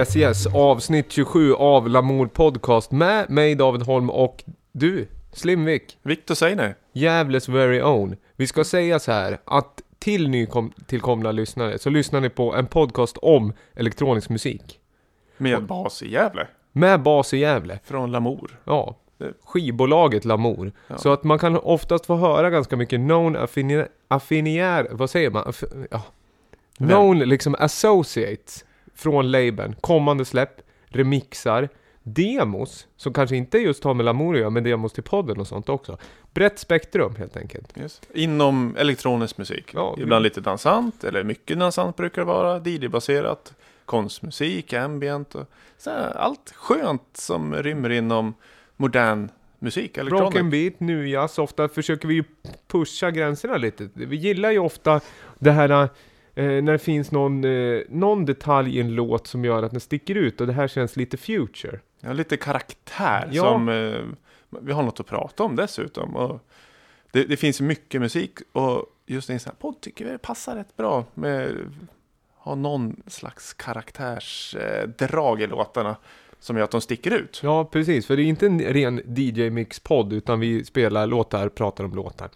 [0.00, 6.34] yes yes, avsnitt 27 av Lamour Podcast med mig David Holm och du, Slimvik, Victor
[6.34, 6.74] Seine.
[6.92, 8.16] Gävles very own.
[8.36, 13.16] Vi ska säga så här att till nytillkomna lyssnare så lyssnar ni på en podcast
[13.22, 14.80] om elektronisk musik.
[15.36, 16.46] Med bas i Gävle.
[16.72, 17.78] Med bas i Gävle.
[17.84, 18.60] Från Lamour.
[18.64, 18.96] Ja,
[19.44, 20.72] skivbolaget Lamour.
[20.86, 20.98] Ja.
[20.98, 25.48] Så att man kan oftast få höra ganska mycket known affini- affiniär, vad säger man?
[25.48, 26.02] Aff, ja.
[26.78, 28.64] Known liksom associates
[28.94, 31.68] från labeln, kommande släpp, remixar,
[32.02, 35.46] demos, som kanske inte just har med Lamour att göra, men demos till podden och
[35.46, 35.98] sånt också.
[36.34, 37.78] Brett spektrum helt enkelt.
[37.78, 38.00] Yes.
[38.14, 39.70] Inom elektronisk musik.
[39.74, 42.58] Ja, Ibland lite dansant, eller mycket dansant brukar det vara.
[42.58, 43.54] DJ-baserat.
[43.84, 45.46] Konstmusik, ambient och
[46.14, 48.34] allt skönt som rymmer inom
[48.76, 49.98] modern musik.
[49.98, 50.50] Elektronik.
[50.50, 52.24] beat, nu jazz, ofta försöker vi ju
[52.68, 53.88] pusha gränserna lite.
[53.94, 55.00] Vi gillar ju ofta
[55.38, 55.88] det här
[56.34, 59.80] eh, när det finns någon, eh, någon detalj i en låt som gör att den
[59.80, 61.80] sticker ut och det här känns lite future.
[62.00, 63.42] Ja, lite karaktär Ja.
[63.42, 64.00] som eh,
[64.60, 66.16] vi har något att prata om dessutom.
[66.16, 66.46] Och
[67.12, 70.18] det, det finns mycket musik och just i en sån här podd tycker vi det
[70.18, 71.56] passar rätt bra med
[72.36, 75.96] ha någon slags karaktärsdrag eh, i låtarna
[76.38, 77.40] som gör att de sticker ut.
[77.42, 78.06] Ja, precis.
[78.06, 82.28] För det är inte en ren DJ-mix-podd, utan vi spelar låtar, pratar om låtar.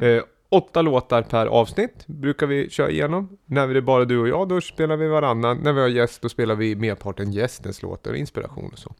[0.00, 3.38] Eh, åtta låtar per avsnitt brukar vi köra igenom.
[3.46, 5.58] När det är bara du och jag, då spelar vi varannan.
[5.62, 8.94] När vi har gäst, då spelar vi merparten gästens låtar och inspiration och så.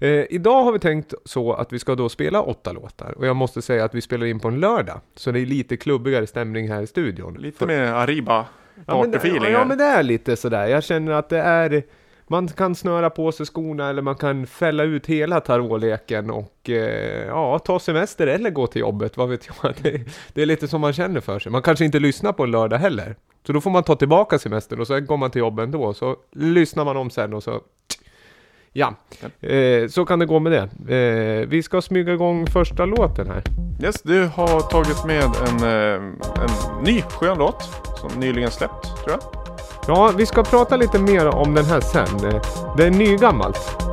[0.00, 3.14] Eh, idag har vi tänkt så att vi ska då spela åtta låtar.
[3.18, 5.00] Och jag måste säga att vi spelar in på en lördag.
[5.14, 7.34] Så det är lite klubbigare stämning här i studion.
[7.34, 8.46] Lite För- mer Arriba
[8.86, 9.12] Ja men,
[9.52, 9.64] ja här.
[9.64, 10.66] men det är lite sådär.
[10.66, 11.82] Jag känner att det är
[12.32, 17.26] man kan snöra på sig skorna eller man kan fälla ut hela tarotleken och eh,
[17.26, 19.74] ja, ta semester eller gå till jobbet, vad vet jag.
[19.82, 20.00] Det,
[20.34, 21.52] det är lite som man känner för sig.
[21.52, 23.16] Man kanske inte lyssnar på en lördag heller.
[23.46, 25.94] Så då får man ta tillbaka semestern och så går man till jobbet ändå.
[25.94, 27.60] Så lyssnar man om sen och så
[28.72, 28.94] Ja,
[29.40, 30.96] eh, så kan det gå med det.
[30.96, 33.42] Eh, vi ska smyga igång första låten här.
[33.82, 36.12] Yes, du har tagit med en, eh,
[36.42, 37.62] en ny skön låt
[38.00, 39.41] som nyligen släppt, tror jag.
[39.86, 42.40] Ja, vi ska prata lite mer om den här sen.
[42.76, 43.91] Det är nygammalt.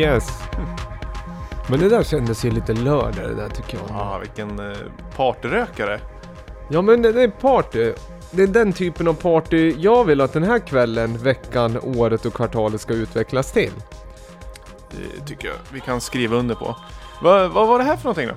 [0.00, 0.42] Yes.
[1.68, 3.86] Men det där kändes ju lite lördag det där tycker jag.
[3.88, 4.76] Ja, vilken eh,
[5.16, 6.00] partyrökare.
[6.70, 7.92] Ja men det, det är party.
[8.30, 12.34] Det är den typen av party jag vill att den här kvällen, veckan, året och
[12.34, 13.72] kvartalet ska utvecklas till.
[14.90, 16.76] Det tycker jag vi kan skriva under på.
[17.22, 18.34] Va, vad var det här för någonting då?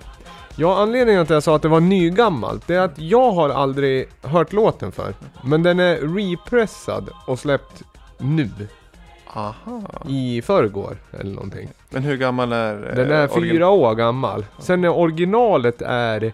[0.56, 3.50] Ja, anledningen till att jag sa att det var nygammalt, det är att jag har
[3.50, 5.14] aldrig hört låten för.
[5.44, 7.84] Men den är repressad och släppt
[8.18, 8.50] nu,
[9.34, 9.82] Aha.
[10.10, 11.70] i förrgår eller någonting.
[11.90, 14.46] Men hur gammal är eh, Den är origin- fyra år gammal.
[14.60, 16.34] Sen är originalet är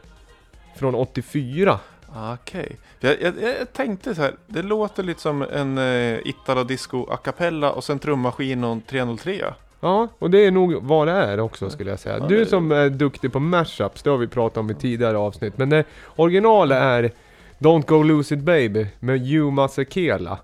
[0.78, 1.80] från 84.
[2.16, 2.76] Ah, Okej.
[3.00, 7.18] Jag, jag, jag tänkte så här, det låter lite som en eh, Italo Disco a
[7.18, 9.44] cappella och sen trummaskin och en 303.
[9.82, 12.20] Ja, och det är nog vad det är också skulle jag säga.
[12.20, 15.58] Du som är duktig på mashups, det har vi pratat om i tidigare avsnitt.
[15.58, 15.84] Men det
[16.16, 17.12] originalet är
[17.60, 20.38] Don't Go Lose It Baby med Yuma Sekela.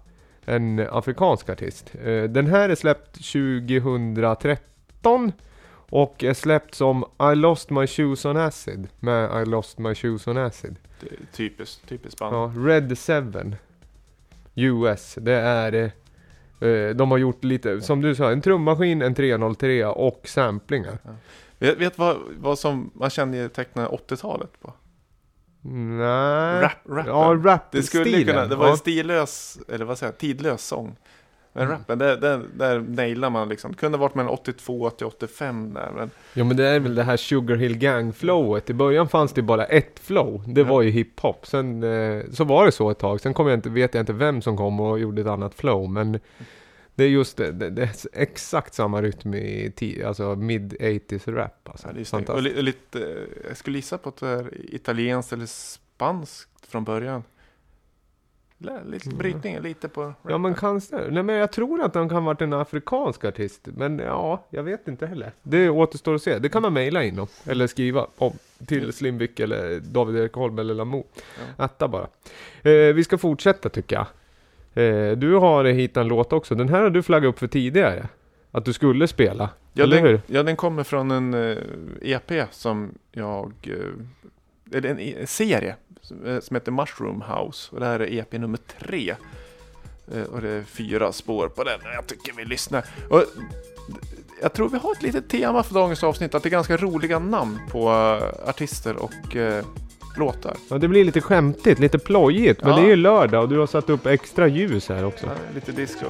[0.46, 1.92] En afrikansk artist.
[2.04, 5.32] Eh, Den här är släppt 2013
[5.90, 10.28] och är släppt som I Lost My Shoes On Acid med I Lost My Shoes
[10.28, 10.76] On Acid.
[11.34, 12.36] Typiskt, typiskt band.
[12.36, 13.56] Ja, Red 7
[14.56, 15.90] US, det är eh,
[16.70, 20.98] eh, De har gjort lite, som du sa, en trummaskin, en 303 och samplingar.
[21.60, 24.74] Vet, vet vad, vad som man kände teckna 80-talet på?
[25.74, 26.62] Nej.
[26.62, 27.12] Rap, rappen.
[27.14, 28.26] Ja, rap det skulle stilen.
[28.36, 28.72] kunna, det var ja.
[28.72, 30.96] en stillös, eller vad säger jag, tidlös sång.
[31.54, 31.78] Men Mm.
[31.78, 33.72] rappen, där, där, där nailar man liksom.
[33.72, 35.90] Det kunde varit mellan 82 till 85 där.
[35.96, 38.70] Men Ja men det är väl det här Sugar Hill Gang flowet.
[38.70, 40.44] I början fanns det bara ett flow.
[40.48, 40.68] Det Ja.
[40.68, 41.48] var ju hiphop.
[41.48, 43.22] Sen eh, så var det så ett tag.
[43.22, 45.90] Sen kom jag inte, vet jag inte vem som kom och gjorde ett annat flow.
[45.90, 46.20] Men
[46.96, 51.32] det är just det, det, det är exakt samma rytm i ti, alltså mid 80s
[51.36, 51.70] rap.
[51.70, 51.88] Alltså.
[51.88, 52.02] ja, det är.
[52.02, 52.56] Och Fantastiskt.
[52.56, 57.24] li, lite, eh, jag skulle gissa på att det är italienskt eller spanskt från början.
[58.86, 59.18] Lite Mm.
[59.18, 60.96] brytning, lite på Ja men kanske.
[61.10, 63.62] Nej men jag tror att han kan ha varit en afrikansk artist.
[63.66, 65.32] Men ja, jag vet inte heller.
[65.44, 66.40] Det återstår att se.
[66.40, 67.28] Det kan man mejla in om.
[67.46, 68.34] Eller skriva om.
[68.68, 71.06] Till Slimvik eller David Erik Holm eller Lamo.
[71.58, 71.66] Ja.
[71.66, 72.08] Ätta bara.
[72.62, 74.08] Eh, vi ska fortsätta tycker jag.
[74.76, 76.56] Eh, du har hittat en låt också.
[76.56, 78.08] Den här har du flaggat upp för tidigare.
[78.52, 79.50] Att du skulle spela.
[79.74, 80.22] Ja eller den, hur?
[80.28, 81.58] ja, den kommer från en eh,
[82.02, 83.54] EP som jag...
[83.64, 87.76] eh, eller en e- serie som, eh, som heter Mushroom House.
[87.76, 89.16] Och det här är EP nummer tre.
[90.32, 91.80] Och det är fyra spår på den.
[91.94, 92.86] Jag tycker vi lyssnar.
[93.10, 93.24] Och,
[94.42, 96.36] jag tror vi har ett litet tema för dagens avsnitt.
[96.36, 97.90] Att det är ganska roliga namn på
[98.48, 99.36] artister och
[100.18, 100.58] låtar.
[100.70, 102.62] Ja, det blir lite skämtigt, lite plojigt.
[102.64, 102.78] Men Ja.
[102.78, 105.26] det är ju lördag och du har satt upp extra ljus här också.
[105.26, 106.06] Ja, lite disco.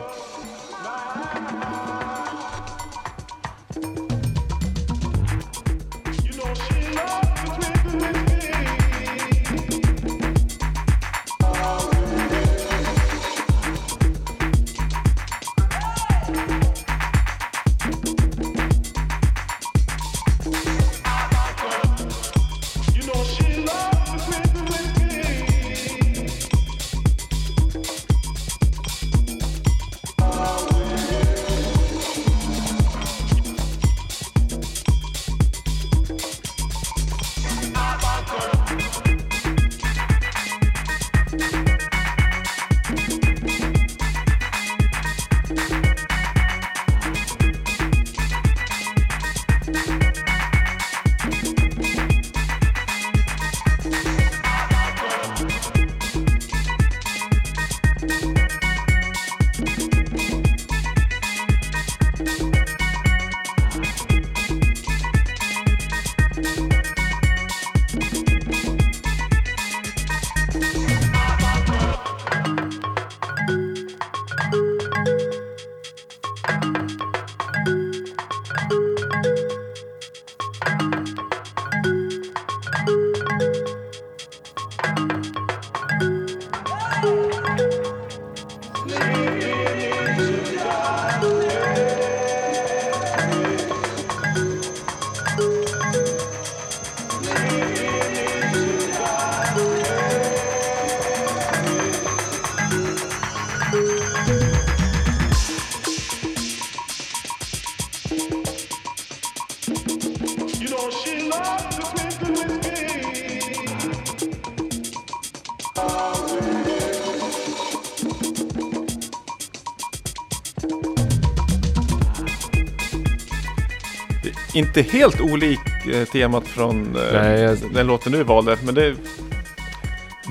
[124.55, 125.59] Inte helt olik
[125.93, 128.57] eh, temat från eh, Nej, jag- den låten du valde.
[128.65, 128.81] Men det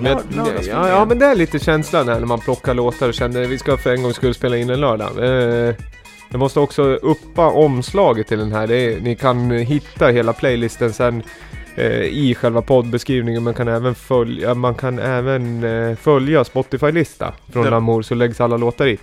[0.02, 3.14] Lör- lördagsfilm ja, ja men det är lite känslan här när man plockar låtar och
[3.14, 5.10] känner vi ska för en gång skulle spela in en lördag.
[5.18, 5.74] Eh,
[6.30, 8.66] Jag måste också uppa omslaget till den här.
[8.66, 11.22] Det är, ni kan hitta hela playlisten sen
[11.76, 13.42] eh, i själva poddbeskrivningen.
[13.42, 18.56] Man kan även följa, man kan även eh, följa Spotify-lista från Lamour så läggs alla
[18.56, 18.98] låtar i.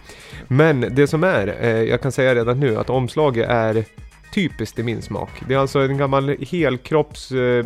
[0.47, 3.85] Men det som är, eh, jag kan säga redan nu att omslaget är
[4.33, 5.29] typiskt i min smak.
[5.47, 7.65] Det är alltså en gammal helkropps eh,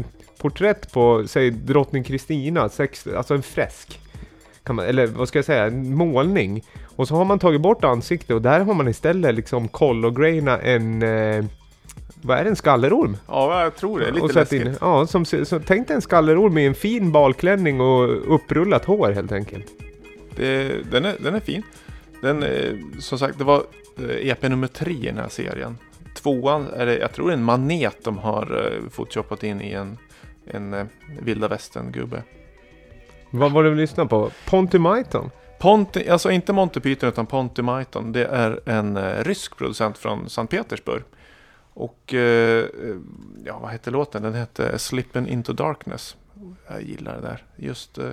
[0.94, 4.00] på, säg drottning Kristina, sex, alltså en fresk.
[4.70, 6.64] Man, eller vad ska jag säga, en målning.
[6.96, 11.02] Och så har man tagit bort ansiktet och där har man istället liksom colorgraina en,
[11.02, 11.46] eh,
[12.22, 13.18] vad är det, en skallerorm?
[13.28, 14.12] Ja, jag tror det.
[14.12, 14.66] Lite läskigt.
[14.66, 19.12] in, ja, som, så, tänk dig en skallerorm med en fin balklänning och upprullat hår
[19.12, 19.66] helt enkelt.
[20.36, 21.64] Det, den, är, den är fin.
[22.22, 23.64] Den, eh, som sagt, det var
[23.98, 25.78] eh, EP nummer tre i den här serien.
[26.16, 29.72] Tvåan är det, jag tror det är en manet de har eh, photoshopat in i
[29.72, 29.98] en,
[30.46, 30.86] en eh,
[31.22, 32.24] vilda västern-gubbe.
[33.30, 34.32] Vad var det vi lyssnade på?
[34.46, 35.32] Ponty Myton?
[35.60, 38.12] Ponty, alltså inte Monty Python utan Ponty Myton.
[38.12, 41.04] Det är en eh, rysk producent från Sankt Petersburg.
[41.74, 42.96] Och eh, eh,
[43.46, 44.24] ja, vad hette låten?
[44.24, 46.18] Den hette Slippin' Into Darkness.
[46.68, 47.44] Jag gillar det där.
[47.56, 48.10] Just, eh,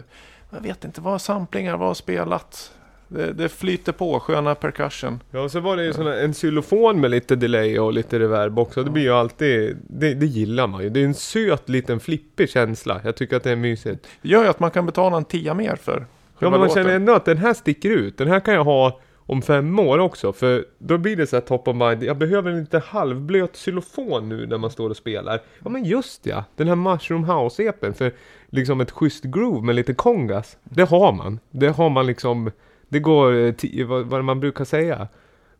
[0.50, 2.72] jag vet inte vad samplingar var spelat.
[3.12, 5.22] Det, det flyter på, sköna percussion.
[5.30, 8.58] Ja, och så var det ju såna, en xylofon med lite delay och lite reverb
[8.58, 8.82] också.
[8.82, 10.90] Det blir ju alltid, det, det gillar man ju.
[10.90, 13.00] Det är en söt liten flippig känsla.
[13.04, 14.06] Jag tycker att det är mysigt.
[14.22, 16.06] Det gör ju att man kan betala en tia mer för
[16.38, 16.82] Ja, men man låten.
[16.84, 18.18] känner ändå att den här sticker ut.
[18.18, 20.32] Den här kan jag ha om fem år också.
[20.32, 22.02] För då blir det så här top of mind.
[22.02, 25.40] Jag behöver en lite halvblöt xylofon nu när man står och spelar.
[25.64, 27.92] Ja men just ja, den här Mushroom House-epen.
[27.92, 28.12] För
[28.50, 30.56] liksom ett schysst groove med lite kongas.
[30.64, 31.38] Det har man.
[31.50, 32.50] Det har man liksom.
[32.92, 35.08] Det går, eh, ti- vad, vad man brukar säga.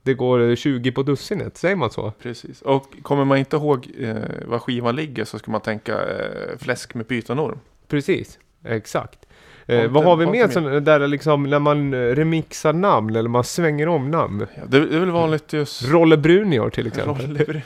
[0.03, 2.13] Det går eh, 20 på dussinet, säger man så?
[2.23, 2.63] Precis.
[2.63, 6.95] Och kommer man inte ihåg eh, var skivan ligger så ska man tänka eh, fläsk
[6.95, 7.59] med pytonorm.
[7.89, 9.27] Precis, exakt.
[9.67, 10.53] Eh, vad har vi mer med.
[10.53, 14.47] sån där liksom när man eh, remixar namn eller man svänger om namn?
[14.55, 15.89] Ja, det, det är väl vanligt just...
[15.89, 17.27] Rolle Brunior till exempel.
[17.39, 17.63] Roller.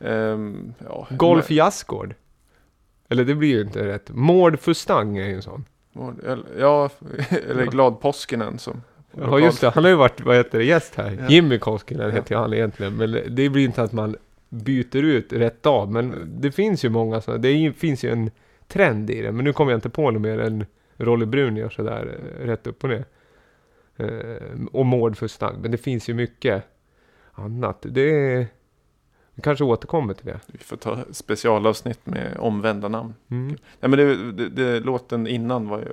[0.00, 2.14] Ehm, ja, Golf Jazzgård.
[3.08, 4.10] Eller det blir ju inte rätt.
[4.10, 5.64] Mård Fustang är ju en sån.
[6.58, 6.90] Ja,
[7.50, 8.82] eller Glad Påskinen som...
[9.20, 11.16] Ja just det, han har ju varit, vad heter det, gäst här.
[11.20, 11.28] Ja.
[11.28, 12.14] Jimmy Koskinen Ja.
[12.14, 12.96] heter ju han egentligen.
[12.96, 14.16] Men det blir inte att man
[14.48, 15.92] byter ut rätt av.
[15.92, 17.42] Men det finns ju många sådana.
[17.42, 18.30] Det finns ju en
[18.68, 19.32] trend i det.
[19.32, 22.84] Men nu kommer jag inte på något mer än Rolle Brunior sådär eh, rätt upp
[22.84, 23.04] och ner.
[23.96, 25.60] Eh, och Mård Fustang.
[25.60, 26.64] Men det finns ju mycket
[27.32, 27.78] annat.
[27.88, 28.46] Det är...
[29.38, 30.40] Vi kanske återkommer till det.
[30.46, 33.14] Vi får ta specialavsnitt med omvända namn.
[33.30, 33.46] Mm.
[33.80, 35.84] Nej men det, det, det, låten innan var ju...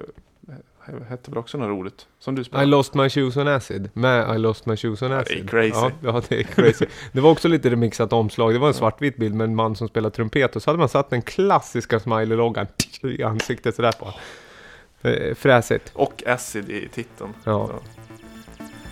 [0.88, 2.08] eh, Hette väl också något roligt?
[2.20, 2.66] Som du I spelade?
[2.68, 3.90] lost my shoes on acid.
[3.94, 5.50] Med I lost my shoes on Ja, det är acid.
[5.50, 5.70] crazy.
[5.74, 6.86] Ja, ja, det är crazy.
[7.12, 8.54] Det var också lite remixat omslag.
[8.54, 10.56] Det var en svartvit bild med en man som spelar trumpet.
[10.56, 12.68] Och så hade man satt den klassiska smiley-loggan
[13.04, 14.14] i ansiktet sådär på.
[15.36, 15.92] Fräsigt.
[15.94, 17.34] Och Acid i titeln.
[17.44, 17.70] Ja.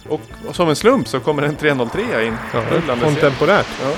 [0.10, 2.34] Och, och som en slump så kommer en 303 in.
[2.54, 3.68] Ja, kontemporärt.
[3.82, 3.94] Ja.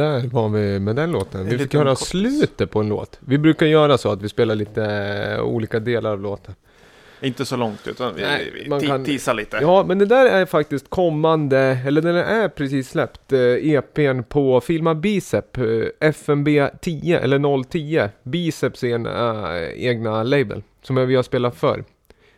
[0.00, 1.40] Där var vi med den låten.
[1.40, 3.18] En Vi fick höra kort- slutet på en låt.
[3.20, 4.84] Vi brukar göra så att vi spelar lite
[5.36, 6.54] eh, olika delar av låten.
[7.22, 9.58] Inte så långt utan vi, Nej, vi kan- teasar lite.
[9.60, 13.40] Ja, men det där är faktiskt kommande, eller den är precis släppt, eh,
[13.74, 15.64] EPn på Filma Bicep, eh,
[16.00, 16.48] FMB
[16.80, 18.08] 10 eller 010.
[18.22, 20.62] Biceps är en eh, egna label.
[20.82, 21.84] som vi har spelat för.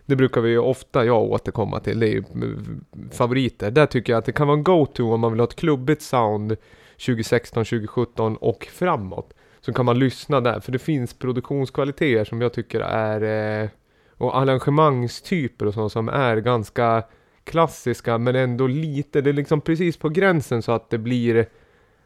[0.06, 3.70] Det brukar vi ju ofta, jag återkomma till, det är ju mm, favoriter.
[3.70, 6.02] Där tycker jag att det kan vara en go-to om man vill ha ett klubbigt
[6.02, 6.56] sound
[6.92, 9.34] 2016, 2017 och framåt.
[9.60, 13.68] Så kan man lyssna där, för det finns produktionskvaliteter som jag tycker är, eh,
[14.08, 17.02] och arrangemangstyper och sånt som är ganska
[17.44, 21.46] klassiska men ändå lite, det är liksom precis på gränsen så att det blir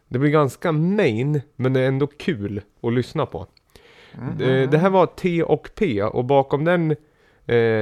[0.08, 3.46] det blir ganska main, men det är ändå kul att lyssna på.
[4.14, 4.38] Mm.
[4.38, 6.96] Det, det här var T och P och bakom den eh,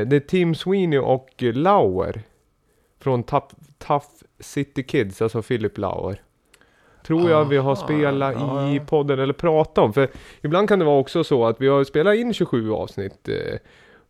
[0.07, 2.23] det är Tim Sweeney och Lauer.
[3.01, 3.47] Från Tough,
[3.79, 4.07] Tough
[4.41, 6.23] City Kids, alltså Philip Lauer.
[7.07, 8.37] Tror jag vi har spelat
[8.75, 9.93] i podden eller pratat om.
[9.93, 10.09] För
[10.43, 13.29] ibland kan det vara också så att vi har spelat in 27 avsnitt.
[13.29, 13.59] Eh,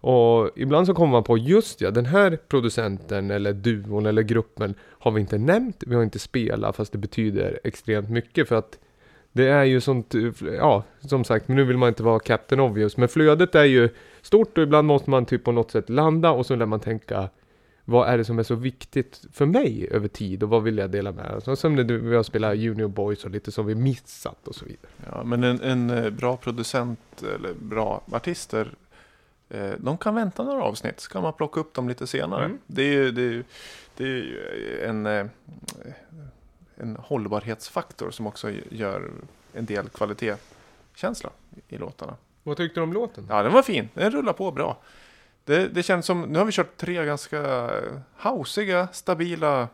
[0.01, 4.75] och ibland så kommer man på just ja, den här producenten eller duon eller gruppen
[4.81, 8.79] har vi inte nämnt, vi har inte spelat fast det betyder extremt mycket för att
[9.33, 12.97] det är ju sånt, eh, ja som sagt, nu vill man inte vara Captain Obvious,
[12.97, 13.89] men flödet är ju
[14.23, 17.29] stort och ibland måste man typ på något sätt landa och så lär man tänka
[17.85, 20.91] vad är det som är så viktigt för mig över tid och vad vill jag
[20.91, 21.43] dela med?
[21.45, 24.65] Så som när vi har spelat Junior Boys och lite som vi missat och så
[24.65, 24.91] vidare.
[25.11, 28.75] Ja, men en, en eh, bra producent eller bra artister
[29.49, 32.45] eh, de kan vänta några avsnitt, så kan man plocka upp dem lite senare.
[32.45, 32.59] Mm.
[32.67, 33.45] Det är ju det är,
[33.97, 35.27] det är ju en, eh,
[36.77, 39.11] en hållbarhetsfaktor som också gör
[39.53, 41.31] en del kvalitetskänsla
[41.69, 42.17] i låtarna.
[42.43, 43.27] Vad tyckte du om låten?
[43.29, 43.89] Ja, den var fin.
[43.95, 44.79] Den rullar på bra.
[45.45, 47.41] Det, det känns som, nu har vi kört tre ganska
[47.77, 49.69] eh, hausiga, stabila,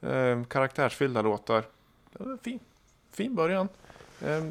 [0.00, 1.64] eh, karaktärsfyllda låtar.
[2.42, 2.60] Fin,
[3.12, 3.68] fin början.
[4.20, 4.44] Eh,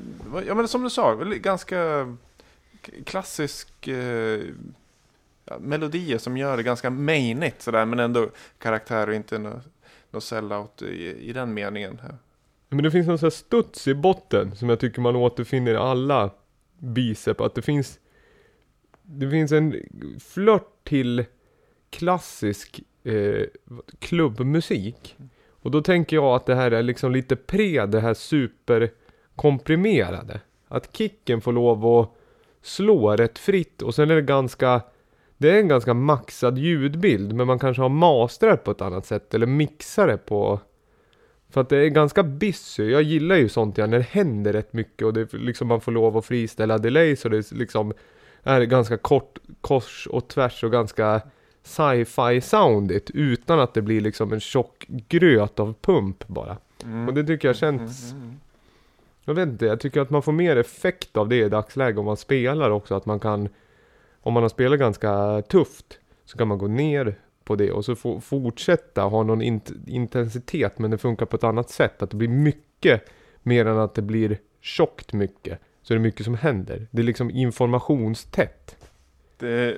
[0.47, 2.15] ja, men som du sa, ganska
[3.05, 4.41] klassisk eh,
[5.45, 9.63] ja, melodier som gör det ganska mainigt sådär, men ändå karaktär och inte något
[10.11, 12.01] no sellout i, i den meningen.
[12.69, 15.77] Men det finns någon sån här studs i botten som jag tycker man återfinner i
[15.77, 16.29] alla
[16.77, 17.41] bicep.
[17.41, 17.99] Att det finns
[19.13, 19.75] det finns en
[20.19, 21.25] flört till
[21.89, 23.43] klassisk eh,
[23.99, 25.17] klubbmusik.
[25.49, 30.41] Och då tänker jag att det här är liksom lite pre det här superkomprimerade.
[30.67, 32.09] Att kicken får lov att
[32.61, 34.81] slå rätt fritt och sen är det ganska
[35.37, 39.33] det är en ganska maxad ljudbild men man kanske har mastrat på ett annat sätt
[39.33, 40.59] eller mixar det på
[41.49, 42.91] för att det är ganska busy.
[42.91, 45.91] Jag gillar ju sånt ja, när det händer rätt mycket och det liksom man får
[45.91, 47.93] lov att friställa delays och det är liksom
[48.43, 51.21] är ganska kort kors och tvärs och ganska
[51.63, 56.57] sci-fi soundigt utan att det blir liksom en tjock gröt av pump bara.
[56.83, 57.07] Mm.
[57.07, 58.39] Och det tycker jag känns Mm, mm,
[59.25, 62.05] jag vet inte, jag tycker att man får mer effekt av det i dagsläget om
[62.05, 62.95] man spelar också.
[62.95, 63.49] Att man kan,
[64.21, 67.95] om man har spelat ganska tufft, så kan man gå ner på det och så
[67.95, 72.01] få, fortsätta ha någon int- intensitet, men det funkar på ett annat sätt.
[72.01, 73.09] Att det blir mycket
[73.41, 75.59] mer än att det blir tjockt mycket.
[75.83, 76.87] Så det är mycket som händer.
[76.91, 78.75] Det är liksom informationstätt.
[79.37, 79.77] Det,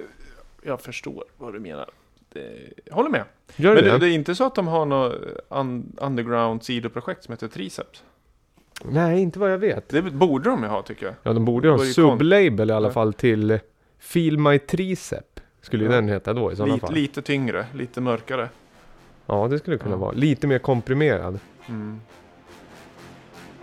[0.64, 1.90] jag förstår vad du menar.
[2.34, 3.24] Det, jag håller med.
[3.56, 4.06] Gör Men det det, det?
[4.06, 5.16] det är inte så att de har något
[5.50, 8.04] un, underground sidoprojekt som heter Triceps?
[8.84, 9.90] Nej, inte vad jag vet.
[9.90, 11.16] Det borde de ju ha tycker jag.
[11.24, 13.60] Ja, de borde ju ha Det en sublabel i alla fall till
[14.00, 15.40] Feel My Tricep.
[15.62, 15.96] Skulle ju Ja.
[15.96, 16.96] den heta då i sådana Lite, fall.
[16.96, 18.50] lite tyngre, lite mörkare.
[19.26, 20.00] Ja, det skulle kunna Ja.
[20.00, 20.12] vara.
[20.12, 21.40] Lite mer komprimerad.
[21.70, 22.02] Mm.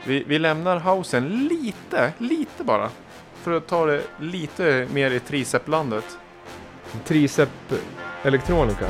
[0.06, 2.90] Vi, vi lämnar housen lite, lite bara.
[3.42, 6.04] För att ta det lite mer i triceplandet.
[7.04, 7.48] Tricep
[8.22, 8.86] Electronica.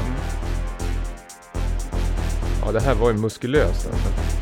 [2.65, 4.42] Ja, det här var ju muskulöst alltså.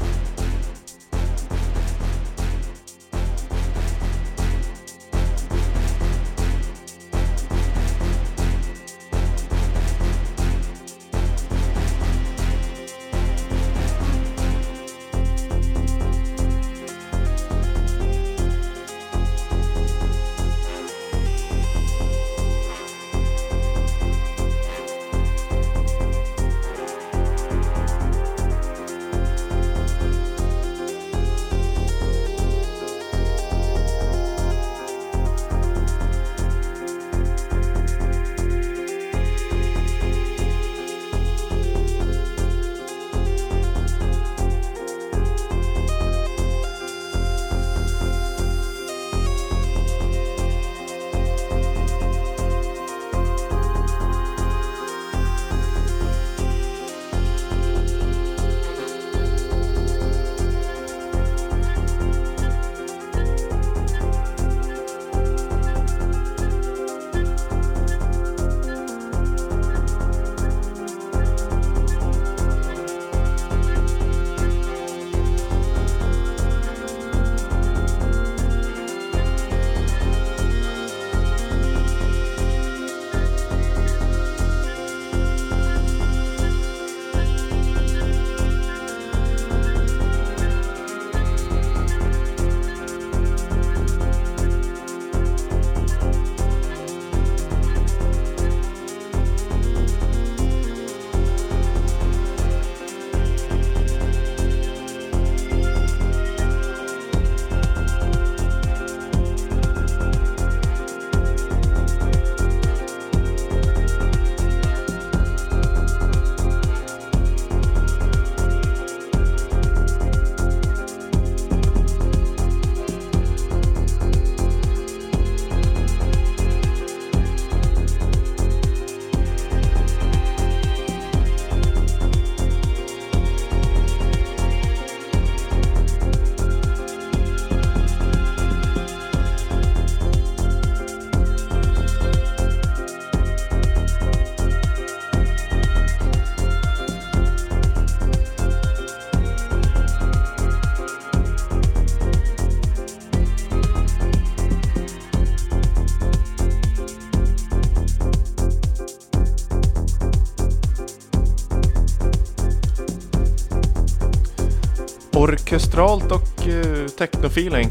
[165.51, 167.69] Orkestralt och uh, technofeeling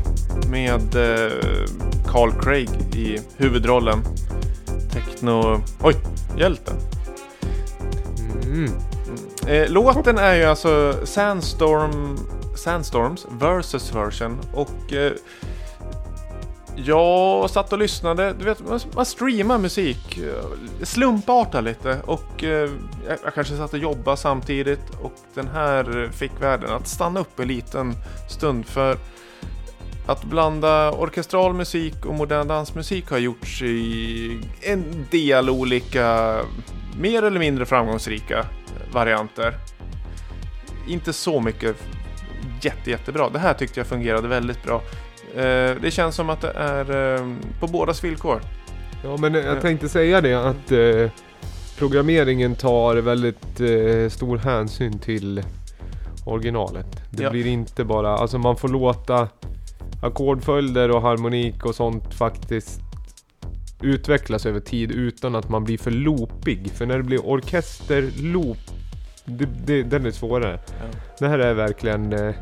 [0.50, 1.32] med eh,
[2.08, 4.04] Carl Craig i huvudrollen.
[4.92, 5.62] Techno...
[5.82, 5.96] Oj!
[6.38, 6.76] Hjälten.
[8.44, 8.72] Mm.
[9.48, 12.18] Eh, låten är ju alltså Sandstorm,
[12.56, 15.12] Sandstorms versus version och eh,
[16.86, 18.60] jag satt och lyssnade, du vet
[18.96, 20.20] man, streamar musik,
[20.84, 22.70] slumpartat slumpartar lite och eh,
[23.08, 27.40] jag, jag kanske satt och jobbade samtidigt och den här fick världen att stanna upp
[27.40, 27.94] en liten
[28.30, 28.98] stund för
[30.06, 36.38] att blanda orkestral musik och modern dansmusik har gjorts i en del olika
[37.00, 38.46] mer eller mindre framgångsrika
[38.92, 39.54] varianter.
[40.88, 41.76] Inte så mycket
[42.62, 43.30] jätte, jättebra.
[43.30, 44.82] Det här tyckte jag fungerade väldigt bra.
[45.36, 47.28] Eh, det känns som att det är eh,
[47.60, 48.42] på bådas villkor.
[49.04, 51.12] Ja men jag tänkte säga det att eh,
[51.78, 55.44] programmeringen tar väldigt eh, stor hänsyn till
[56.26, 57.02] originalet.
[57.12, 57.30] Det Ja.
[57.30, 59.28] blir inte bara, alltså man får låta
[60.04, 62.80] ackordföljder och harmonik och sånt faktiskt
[63.82, 66.72] utvecklas över tid utan att man blir för loopig.
[66.72, 68.58] För när det blir orkesterloop,
[69.26, 70.60] det, det, den är svårare.
[71.20, 72.36] Det här är verkligen eh,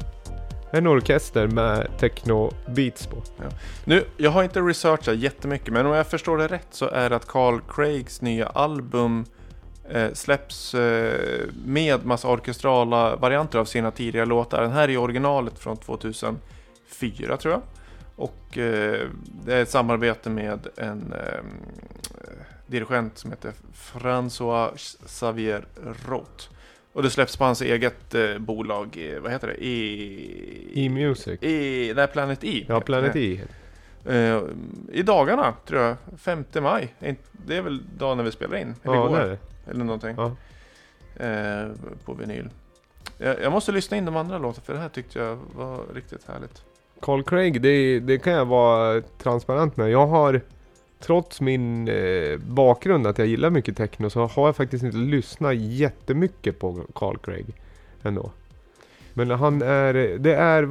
[0.72, 3.24] en orkester med techno-beats på.
[3.86, 7.16] Nu, jag har inte researchat jättemycket, men om jag förstår det rätt så är det
[7.16, 9.26] att Carl Craigs nya album
[9.90, 14.62] eh, släpps eh, med massa orkestrala varianter av sina tidigare låtar.
[14.62, 17.62] Den här är originalet från 2004 tror jag.
[18.16, 19.08] Och eh,
[19.46, 21.44] det är ett samarbete med en eh,
[22.68, 25.66] dirigent som heter François Xavier
[26.08, 26.50] Roth.
[26.98, 29.66] Och det släpps på hans eget eh, bolag, vad heter det?
[29.66, 30.86] E...
[30.86, 31.40] E-music.
[31.42, 31.94] E...
[31.96, 32.66] Nej, Planet E.
[32.68, 33.42] Ja, Planet E.
[34.06, 34.42] Eh,
[34.92, 35.96] I dagarna, tror jag.
[36.18, 36.94] 5 maj.
[37.32, 38.76] Det är väl dagen när vi spelar in?
[38.84, 39.38] Eller Ja, igår, det.
[39.72, 40.16] Eller någonting.
[40.18, 40.36] Ja.
[41.26, 41.72] Eh,
[42.06, 42.50] på vinyl.
[43.18, 46.28] Jag, jag måste lyssna in de andra låtarna för det här tyckte jag var riktigt
[46.28, 46.64] härligt.
[47.02, 49.90] Carl Craig, det, det kan jag vara transparent med.
[49.90, 50.42] Jag har,
[51.00, 55.56] trots min eh, bakgrund att jag gillar mycket techno, så har jag faktiskt inte lyssnat
[55.56, 57.46] jättemycket på Carl Craig
[58.04, 58.32] ändå.
[59.14, 60.64] Men han är, det är,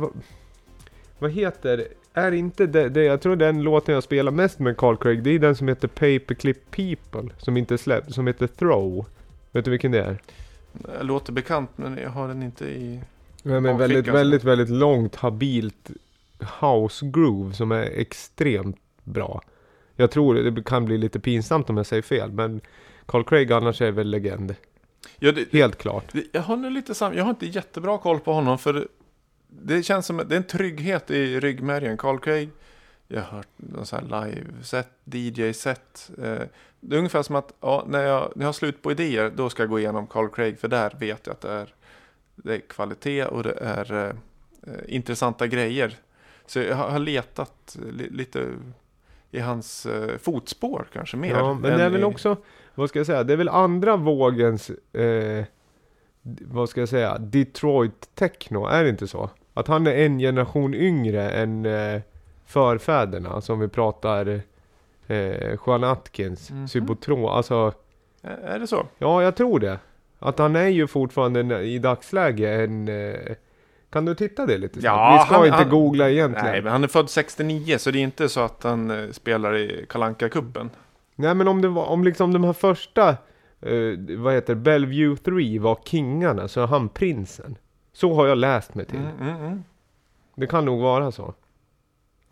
[1.18, 4.96] vad- heter, är inte det, det, jag tror den låten jag spelar mest med Carl
[4.96, 9.06] Craig, det är den som heter Paperclip People, som inte släppt, som heter Throw.
[9.52, 10.18] Vet du vilken det är?
[10.72, 13.00] Det låter bekant men jag har den inte i...
[13.42, 15.90] Ja, men väldigt, som- väldigt, väldigt långt, habilt
[16.60, 19.42] house groove som är extremt bra.
[19.96, 22.60] Jag tror det kan bli lite pinsamt om jag säger fel, men
[23.06, 24.54] Carl Craig annars är väl legend.
[25.18, 26.04] Ja, det, Helt klart.
[26.12, 27.14] det, jag har nu lite sam...
[27.14, 28.88] Jag har inte jättebra koll på honom för
[29.48, 31.96] det känns som det är en trygghet i ryggmärgen.
[31.96, 32.50] Carl Craig,
[33.08, 36.10] jag har hört någon sån här live-set, DJ-set.
[36.18, 36.42] Eh,
[36.80, 39.50] det är ungefär som att ja, när, jag, när jag har slut på idéer, då
[39.50, 41.74] ska jag gå igenom Carl Craig för där vet jag att det är,
[42.34, 43.94] det är kvalitet och det är
[44.62, 45.96] eh, intressanta grejer.
[46.46, 48.48] Så jag har letat li, lite
[49.36, 51.30] i hans eh, fotspår kanske mer.
[51.30, 52.36] Ja, men det är väl i- också,
[52.74, 55.44] vad ska jag säga, det är väl andra vågens, eh,
[56.40, 59.30] vad ska jag säga, Detroit techno, är det inte så?
[59.54, 62.00] Att han är en generation yngre än eh,
[62.46, 64.40] förfäderna, alltså om vi pratar
[65.06, 66.68] eh, Juan Atkins, Mhm.
[66.68, 67.72] Subotron, alltså
[68.22, 68.86] Är det så?
[68.98, 69.78] Ja, jag tror det.
[70.18, 72.88] Att han är ju fortfarande i dagsläge en...
[72.88, 73.14] Eh,
[73.90, 74.84] kan du titta det lite snabbt?
[74.84, 76.44] Ja, Vi ska han- inte han- googla egentligen.
[76.44, 76.64] Nej, Nej men...
[76.64, 79.86] men han är född 69 så det är inte så att han eh, spelar i
[79.88, 80.70] kalanka kuppen
[81.48, 83.08] om det var, om liksom de här första,
[83.60, 87.58] eh, vad heter Bellevue 3 var kingarna, så är han prinsen.
[87.92, 88.98] Så har jag läst mig till.
[88.98, 89.64] Mm, mm, mm.
[90.34, 91.34] Det kan nog vara så.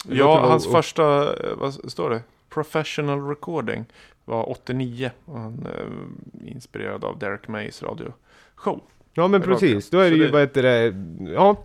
[0.05, 2.23] Det Ja, hans första, eh, vad står det?
[2.49, 3.85] Professional recording
[4.25, 5.11] var 89.
[5.25, 8.81] Och han eh, inspirerad av Derek Mays radioshow.
[9.15, 10.95] Ja men precis, då är det ju, vad heter det,
[11.33, 11.65] ja.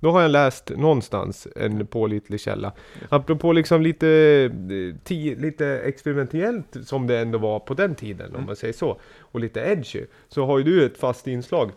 [0.00, 2.72] Då har jag läst någonstans en pålitlig källa.
[3.08, 8.34] Apropå liksom lite, eh, ti, lite experimentellt som det ändå var på den tiden om
[8.34, 8.46] Mm.
[8.46, 9.00] man säger så.
[9.20, 10.04] Och lite edgy.
[10.28, 11.70] Så har ju du ett fast inslag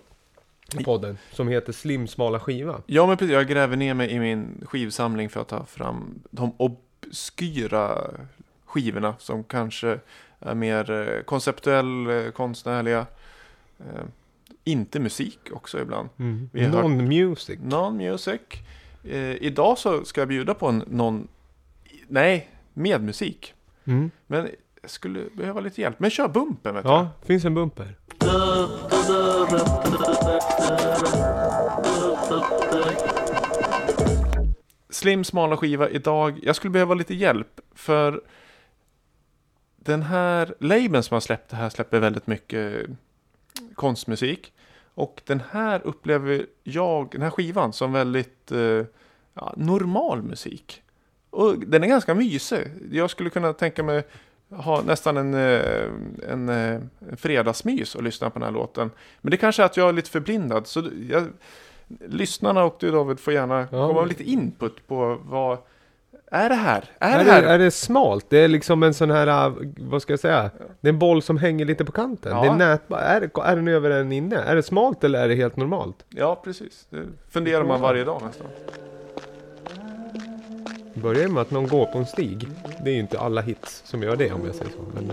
[0.79, 2.81] i podden som heter Slim smala skiva.
[2.85, 3.33] Ja, men precis.
[3.33, 8.01] Jag gräver ner mig i min skivsamling för att ta fram de obskyra
[8.65, 9.99] skivorna som kanske
[10.39, 13.05] är mer eh, konceptuell, eh, konstnärliga.
[14.67, 16.09] Inte musik också ibland.
[16.17, 17.59] Hört- Non-music.
[17.61, 18.41] Non-music.
[19.03, 21.27] Eh, idag så ska jag bjuda på en non...
[22.07, 23.53] Nej, med musik.
[23.85, 24.11] Mm.
[24.27, 24.49] Men
[24.81, 25.99] jag skulle behöva lite hjälp.
[25.99, 26.89] Men kör bumpen vet du.
[26.89, 27.95] Ja, finns en bumper.
[34.89, 36.39] Slim smala skiva idag.
[36.43, 37.61] Jag skulle behöva lite hjälp.
[37.75, 38.21] För
[39.75, 42.85] den här labeln som har släppt det här släpper väldigt mycket
[43.75, 44.53] konstmusik.
[44.93, 48.85] Och den här upplever jag, den här skivan, som väldigt eh,
[49.33, 50.81] ja, normal musik.
[51.29, 52.67] Och den är ganska mysig.
[52.91, 54.03] Jag skulle kunna tänka mig
[54.49, 55.89] ha nästan en, eh,
[56.29, 58.91] en, eh, en fredagsmys och lyssna på den här låten.
[59.21, 60.67] Men det kanske är att jag är lite förblindad.
[60.67, 61.27] Så jag,
[62.07, 65.57] lyssnarna och du David får gärna Ja, komma med lite input på vad
[66.31, 66.83] är det här?
[66.99, 67.43] Är, Är det det, här?
[67.43, 68.25] är det smalt?
[68.29, 70.49] Det är liksom en sån här, äh, vad ska jag säga?
[70.81, 72.31] Det är en boll som hänger lite på kanten.
[72.31, 72.41] Ja.
[72.41, 72.97] Det är nätbar.
[72.97, 74.35] Är, det- är den över den inne?
[74.35, 75.95] Är det smalt eller är det helt normalt?
[76.09, 76.87] Ja, precis.
[76.89, 78.47] Det funderar man varje dag nästan.
[80.93, 82.47] Börjar med att någon går på en stig.
[82.83, 84.77] Det är ju inte alla hits som gör det om jag säger så.
[84.95, 85.11] Men,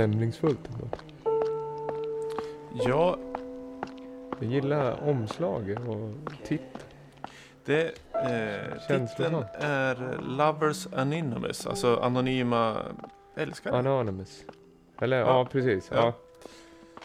[0.00, 0.88] stämningsfullt ändå.
[2.88, 3.18] Ja,
[4.40, 6.10] Jag gillar omslaget och
[6.44, 6.70] titeln.
[7.64, 12.76] det, eh, titeln är Lovers Anonymous, alltså anonyma
[13.36, 13.78] älskare.
[13.78, 14.44] Anonymous.
[15.00, 15.44] Eller ja, Ja.
[15.52, 15.90] precis.
[15.92, 16.12] Ja.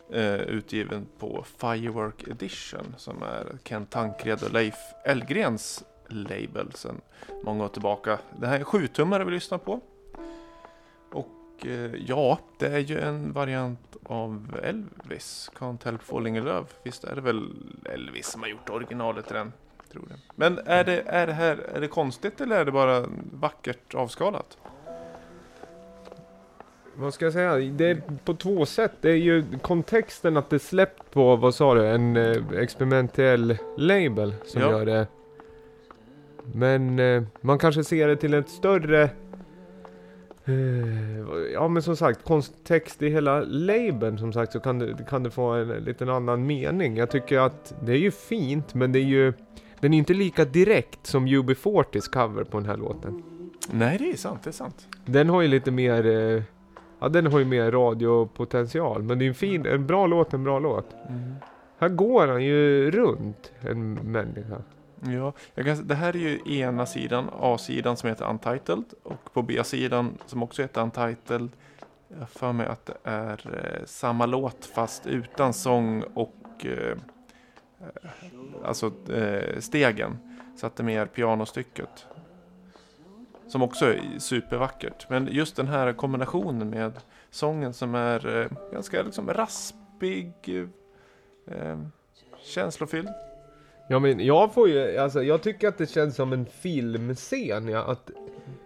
[0.10, 0.16] Ja.
[0.18, 4.76] eh, utgiven på Firework Edition som är Kent Tankred och Leif
[5.06, 7.02] Elgrens label sedan
[7.44, 8.20] många år tillbaka.
[8.40, 9.80] Det här är en sjutummare vi lyssnar på.
[11.66, 16.66] Eh, ja, det är ju en variant av Elvis, Can't Help Falling In Love.
[16.84, 17.50] Visst är det väl
[17.86, 19.54] Elvis som har gjort originalet till den?
[19.92, 20.16] Tror det.
[20.36, 24.58] Men är det, är det här är det konstigt eller är det bara vackert avskalat?
[26.96, 27.56] Vad ska jag säga?
[27.56, 28.92] Det är på två sätt.
[29.02, 34.34] Det är ju kontexten att det släppt på, vad sa du, en eh, experimentell label
[34.46, 34.72] som Ja.
[34.72, 35.08] gör det.
[36.54, 39.10] Men eh, man kanske ser det till ett större...
[40.52, 45.24] Eh, ja men som sagt, kontext i hela labeln som sagt så kan det, kan
[45.24, 46.98] det få en liten annan mening.
[46.98, 49.34] Jag tycker att det är ju fint men det är ju...
[49.80, 53.24] Den är inte lika direkt som UB40s cover på den här låten.
[53.72, 54.88] Nej, det är sant, det är sant.
[55.06, 56.44] Den har ju lite mer, eh,
[57.00, 59.04] ja den har ju mer radiopotential.
[59.04, 60.96] Men det är en fin, en bra låt, en bra låt.
[61.80, 64.58] Här går han ju runt, en människa.
[65.04, 69.42] Ja, jag kan, det här är ju ena sidan, A-sidan som heter Untitled och på
[69.42, 71.50] B-sidan som också heter Untitled.
[72.08, 76.98] Jag har för mig att det är eh, samma låt fast utan sång och eh,
[77.80, 78.12] eh,
[78.66, 80.18] alltså eh, stegen.
[80.56, 82.06] Så att det är mer pianostycket.
[83.48, 85.10] Som också är supervackert.
[85.10, 91.80] Men just den här kombinationen med sången som är eh, ganska liksom raspig, eh, eh
[92.44, 93.31] känslofylld.
[93.92, 97.80] Ja men jag får ju, alltså jag tycker att det känns som en filmscen ja,
[97.84, 98.12] att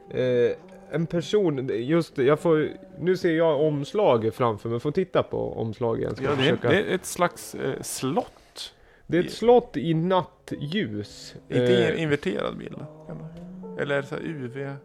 [0.10, 0.52] eh,
[0.92, 6.20] en person, just jag får, nu ser jag omslaget framför mig, får titta på omslaget
[6.22, 8.74] Ja, det, är, försöka- det är ett slags eh, slott.
[9.08, 11.36] det är ett slott i nattljus.
[11.50, 12.76] Inte Eh, en inverterad bild.
[13.08, 14.76] kan man- Eller så UV.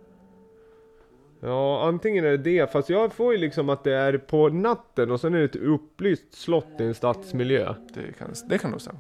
[1.41, 5.11] Ja, antingen är det det, fast jag får ju liksom att det är på natten
[5.11, 7.75] och sen är det ett upplyst slott i en stadsmiljö.
[7.95, 8.99] Det kan, det kan nog stämma.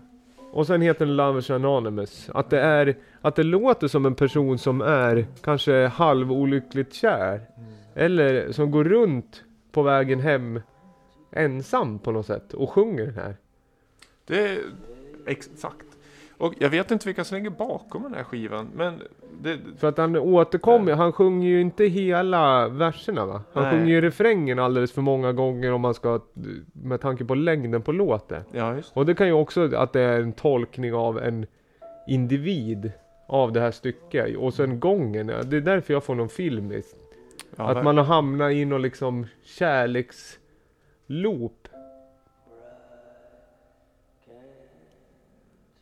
[0.53, 2.31] Och sen heter den Lovers Anonymous.
[2.35, 7.41] Att det är, att det låter som en person som är kanske halvolyckligt kär.
[7.95, 10.61] Eller som går runt på vägen hem
[11.33, 13.37] ensam på något sätt och sjunger den här.
[14.27, 14.59] Det är
[15.27, 15.90] exakt.
[16.41, 18.69] Och jag vet inte vilka som ligger bakom den här skivan.
[18.75, 19.03] Men
[19.43, 23.43] det, För att han återkommer, han sjunger ju inte hela verserna va?
[23.53, 23.73] Han Nej.
[23.73, 26.21] sjunger ju refrängen alldeles för många gånger om man ska,
[26.73, 28.43] med tanke på längden på låten.
[28.53, 31.47] ja, just Och det kan ju också att det är en tolkning av en
[32.09, 32.93] individ
[33.29, 34.37] av det här stycket.
[34.37, 36.83] Och sen gången, det är därför jag får någon film i.
[37.57, 41.60] ja, att man har hamnat i någon liksom kärleksloop.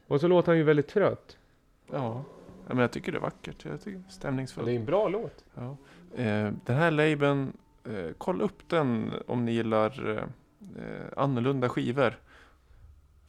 [0.09, 1.39] Och så låter han ju väldigt trött.
[1.93, 2.25] Ja.
[2.67, 3.65] men jag tycker det är vackert.
[3.65, 4.67] Jag tycker det är stämningsfullt.
[4.67, 5.45] det är en bra låt.
[5.55, 5.77] Ja.
[6.23, 7.53] Eh, den här labeln,
[7.85, 10.25] eh, kolla upp den om ni gillar eh,
[11.17, 12.19] annorlunda skivor.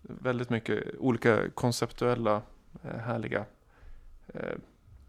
[0.01, 2.41] Väldigt mycket olika konceptuella,
[2.83, 3.45] eh, härliga
[4.33, 4.55] eh,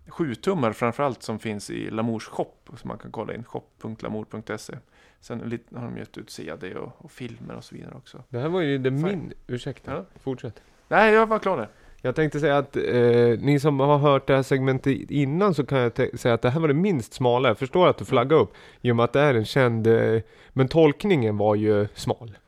[0.09, 2.55] sjutummar framförallt som finns i Lamours shop.
[2.77, 4.79] Som man kan kolla in, shop.lamour.se.
[5.21, 5.41] Sen
[5.75, 8.25] har de gett ut CD och, och filmer och så vidare också.
[8.29, 9.33] Det här var ju det min...
[9.47, 10.05] Ursäkta, Ja.
[10.21, 10.63] fortsätt.
[10.91, 11.69] Nej, jag var klar där.
[12.03, 15.79] Jag tänkte säga att eh, ni som har hört det här segmentet innan så kan
[15.79, 17.49] jag säga att det här var det minst smala.
[17.49, 20.21] Jag förstår att du flaggar upp i och med att det är en känd, eh,
[20.53, 22.39] men tolkningen var ju smal.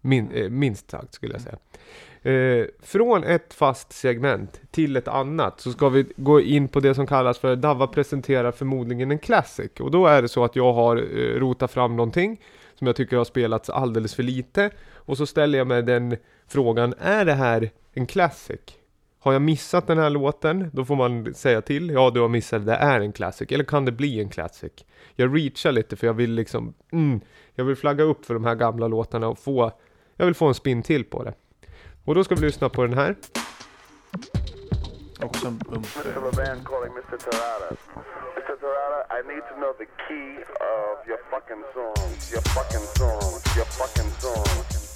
[0.00, 1.58] Min, eh, minst sagt skulle jag säga.
[2.32, 6.94] Eh, från ett fast segment till ett annat så ska vi gå in på det
[6.94, 9.70] som kallas för Dava presenterar förmodligen en classic.
[9.80, 12.40] Och då är det så att jag har eh, rotat fram någonting
[12.74, 14.70] som jag tycker har spelats alldeles för lite.
[15.04, 18.60] Och så ställer jag mig den frågan, är det här en classic?
[19.18, 21.90] Har jag missat den här låten, då får man säga till.
[21.90, 23.52] Ja, du har missat, det är en classic.
[23.52, 24.72] Eller kan det bli en classic?
[25.14, 27.20] Jag reachar lite för jag vill liksom, mm,
[27.54, 29.72] jag vill flagga upp för de här gamla låtarna och få,
[30.16, 31.34] jag vill få en spin till på det.
[32.04, 33.16] Och då ska vi lyssna på den här.
[35.20, 35.58] Också en
[39.12, 42.32] I need to know the key of your fucking songs.
[42.32, 43.56] Your fucking songs.
[43.56, 44.91] Your fucking songs.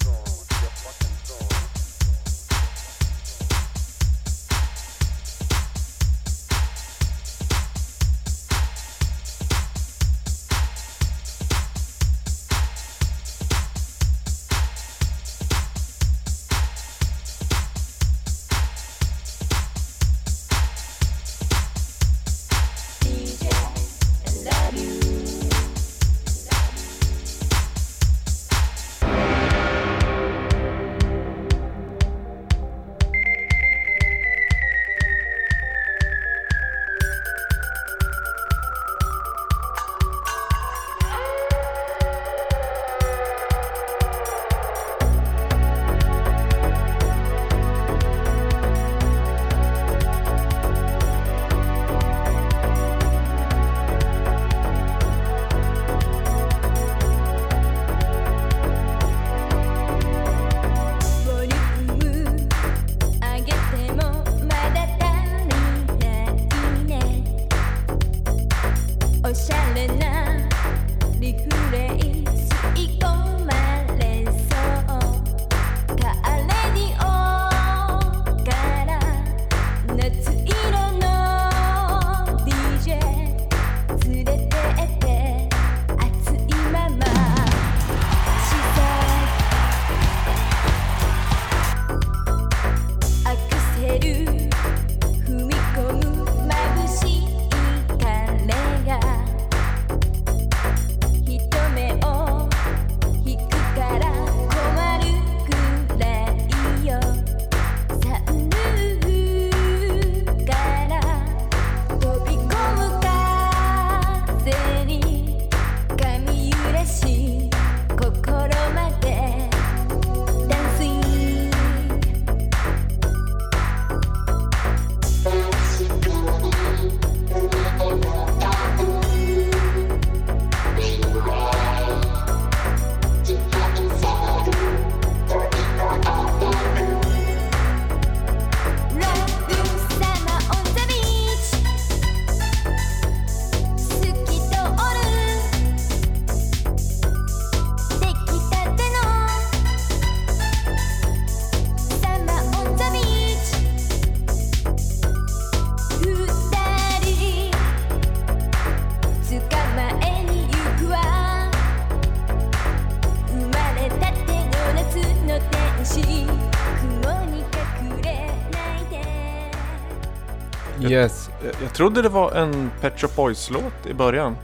[171.77, 174.35] Trodde det var en Pet Shop Boys-låt i början.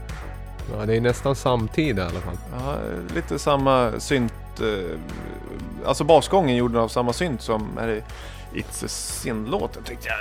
[0.74, 2.38] Ja, det är nästan samtid i alla fall.
[2.60, 2.76] Ja,
[3.16, 4.98] lite samma synt, eh,
[5.86, 8.02] alltså basgången gjord av samma synt som är det
[8.60, 10.18] It's a Sin-låten tyckte jag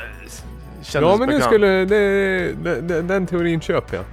[0.83, 1.45] kändes Ja men nu bekant.
[1.45, 4.05] skulle, det, det, det, den teorin köper jag.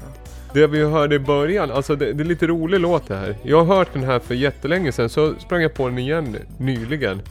[0.54, 3.36] Det vi hörde i början, alltså det, det är lite rolig låt det här.
[3.44, 7.22] Jag har hört den här för jättelänge sedan, så sprang jag på den igen nyligen.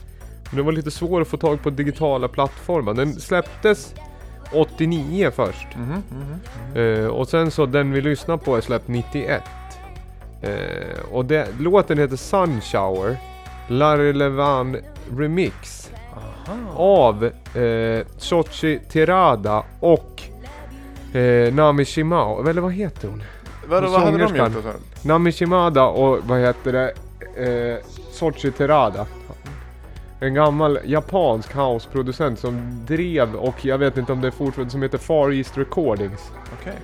[0.49, 2.93] Men det var lite svår att få tag på digitala plattformar.
[2.93, 3.93] Den släpptes
[4.53, 5.67] 89 först.
[5.75, 6.77] Mhm, mhm.
[6.77, 9.43] Eh, och sen så den vi lyssnar på är släppt 91.
[10.41, 10.49] Eh,
[11.11, 13.17] och det, låten heter Sun Shower.
[13.67, 14.77] Larry Levan
[15.17, 15.89] Remix.
[16.75, 17.25] Av
[17.55, 20.23] eh, Sochi Tirada och
[21.13, 22.47] eh, Nami Shimao.
[22.49, 23.23] Eller vad heter hon?
[23.67, 24.65] Vad, vad hade de gjort?
[25.03, 26.93] Nami Shimada och vad heter det?
[27.35, 27.77] Eh,
[28.11, 29.05] Sochi Terada.
[30.21, 34.81] En gammal japansk houseproducent som drev och jag vet inte om det är fortfarande som
[34.81, 36.31] heter Far East Recordings.
[36.59, 36.75] Okej.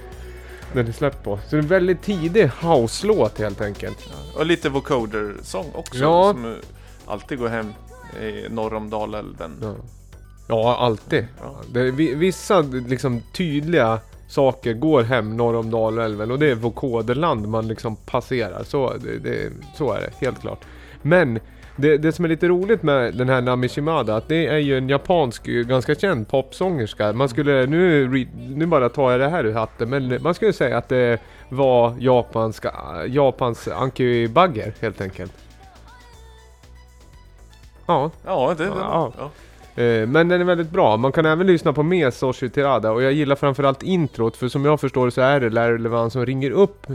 [0.73, 1.37] Den är släppt på.
[1.37, 4.09] Så det är en väldigt tidig house-låt helt enkelt.
[4.35, 5.97] Och lite vocoder-sång också.
[5.97, 6.31] Ja.
[6.31, 6.57] Som eh,
[7.05, 7.73] alltid går hem
[8.21, 9.51] i norr om Dalälven.
[9.61, 9.73] Ja,
[10.47, 11.27] ja alltid.
[11.41, 11.55] Ja.
[11.71, 17.67] Det vissa liksom tydliga saker går hem norr om Dalälven och det är vokoderland man
[17.67, 18.63] liksom passerar.
[18.63, 20.65] Så, det, det, så är det, helt klart.
[21.01, 21.39] Men
[21.75, 24.77] det, det som är lite roligt med den här Nami Shimada, att det är ju
[24.77, 27.13] en japansk, ganska känd popsångerska.
[27.13, 30.77] Man skulle, nu, nu bara tar jag det här ur hatten, men man skulle säga
[30.77, 31.19] att det
[31.49, 32.73] var japanska,
[33.07, 35.33] Japans Anki Bagger helt enkelt.
[37.85, 38.63] Ja, Ja, det...
[38.63, 39.13] det Ja.
[39.17, 39.31] ja.
[39.83, 40.97] Eh, Men den är väldigt bra.
[40.97, 44.65] Man kan även lyssna på mer Soshi Terada och jag gillar framförallt introt för som
[44.65, 46.87] jag förstår så är det Larry Levan som ringer upp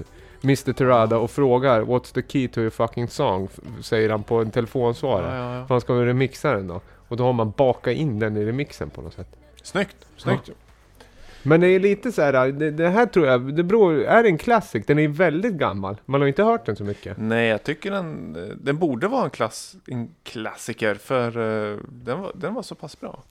[0.42, 3.48] Mr Terada och frågar What's the key to your fucking song?
[3.82, 5.36] Säger han på en telefonsvarare.
[5.36, 5.66] Ja, ja, ja.
[5.66, 6.80] För han ska väl remixa den då.
[7.08, 9.36] Och då har man bakat in den i remixen på något sätt.
[9.62, 10.50] Snyggt, snyggt.
[11.42, 14.38] Men det är lite så här, det, det här tror jag, det beror, är en
[14.38, 15.96] classic, den är väldigt gammal.
[16.04, 17.16] Man har inte hört den så mycket.
[17.18, 22.32] Nej, jag tycker den, den borde vara en, klass, en klassiker för eh, den, var,
[22.34, 23.22] den var så pass bra.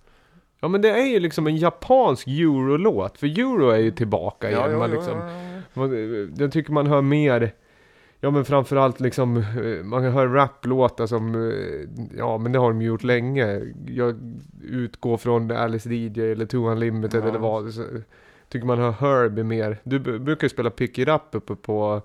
[0.61, 4.77] Ja men det är ju liksom en japansk eurolåt, för euro är ju tillbaka igen.
[4.77, 5.48] man liksom, ja.
[6.37, 7.51] Jag tycker man hör mer,
[8.19, 12.81] ja men framförallt liksom, eh, man hör raplåtar som, eh, ja men det har de
[12.81, 13.61] gjort länge.
[13.87, 14.19] Jag
[14.63, 17.27] utgår från Alice DJ eller Two Unlimited Ja.
[17.29, 17.73] eller vad.
[17.73, 17.83] Så,
[18.49, 19.77] tycker man hör Herbie mer.
[19.83, 22.01] Du brukar ju spela Pick It Up uppe på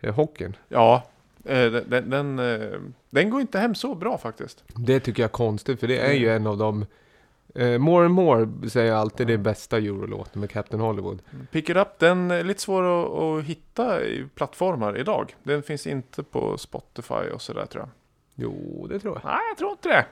[0.00, 0.56] eh, hockeyn.
[0.68, 1.02] Ja,
[1.44, 2.36] eh, den, den, den,
[3.10, 4.64] den går inte hem så bra faktiskt.
[4.74, 6.42] Det tycker jag är konstigt för det är ju Mm.
[6.42, 6.86] en av de
[7.54, 11.22] eh, More and More säger jag alltid det bästa eurolåten med Captain Hollywood.
[11.50, 15.34] Pick It Up, den är lite svår att, att hitta i plattformar idag.
[15.42, 17.90] Den finns inte på Spotify och sådär tror jag.
[18.34, 19.30] Jo, det tror jag.
[19.30, 20.04] Nej, jag tror inte det.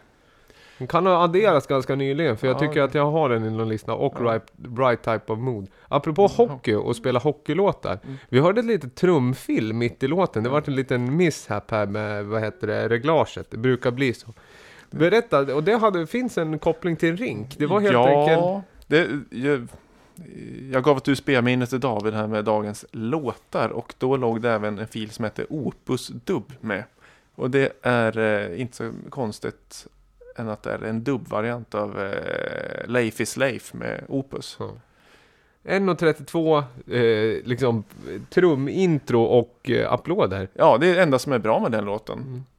[0.78, 2.59] Den kan ha adderats ganska nyligen för jag Ja.
[2.59, 4.24] tycker att jag har den i någon lista och Ja.
[4.32, 4.43] right,
[4.78, 5.66] right Type of Mood.
[5.88, 7.99] Apropå hockey och spela hockeylåtar.
[8.05, 8.16] Mm.
[8.28, 10.43] Vi hörde ett litet trumfil mitt i låten.
[10.43, 13.51] Det var en liten mishap här med, vad heter det, reglaget.
[13.51, 14.26] Det brukar bli så.
[14.93, 17.59] Berätta, och det hade, finns en koppling till en rink.
[17.59, 18.66] Det var helt ja, enkelt...
[18.86, 19.68] Det, jag,
[20.72, 24.78] jag gav ett USB-minne till David här med dagens låtar och då låg det även
[24.78, 26.84] en fil som heter Opus Dub med.
[27.34, 29.86] Och det är eh, inte så konstigt
[30.36, 34.59] än att det är en dubbvariant av eh, Leif is Leif med Opus.
[35.64, 37.84] 1.32, eh, liksom
[38.30, 40.49] trumintro och eh, applåder.
[40.55, 42.18] Ja, det är det enda som är bra med den låten.
[42.18, 42.51] Hur-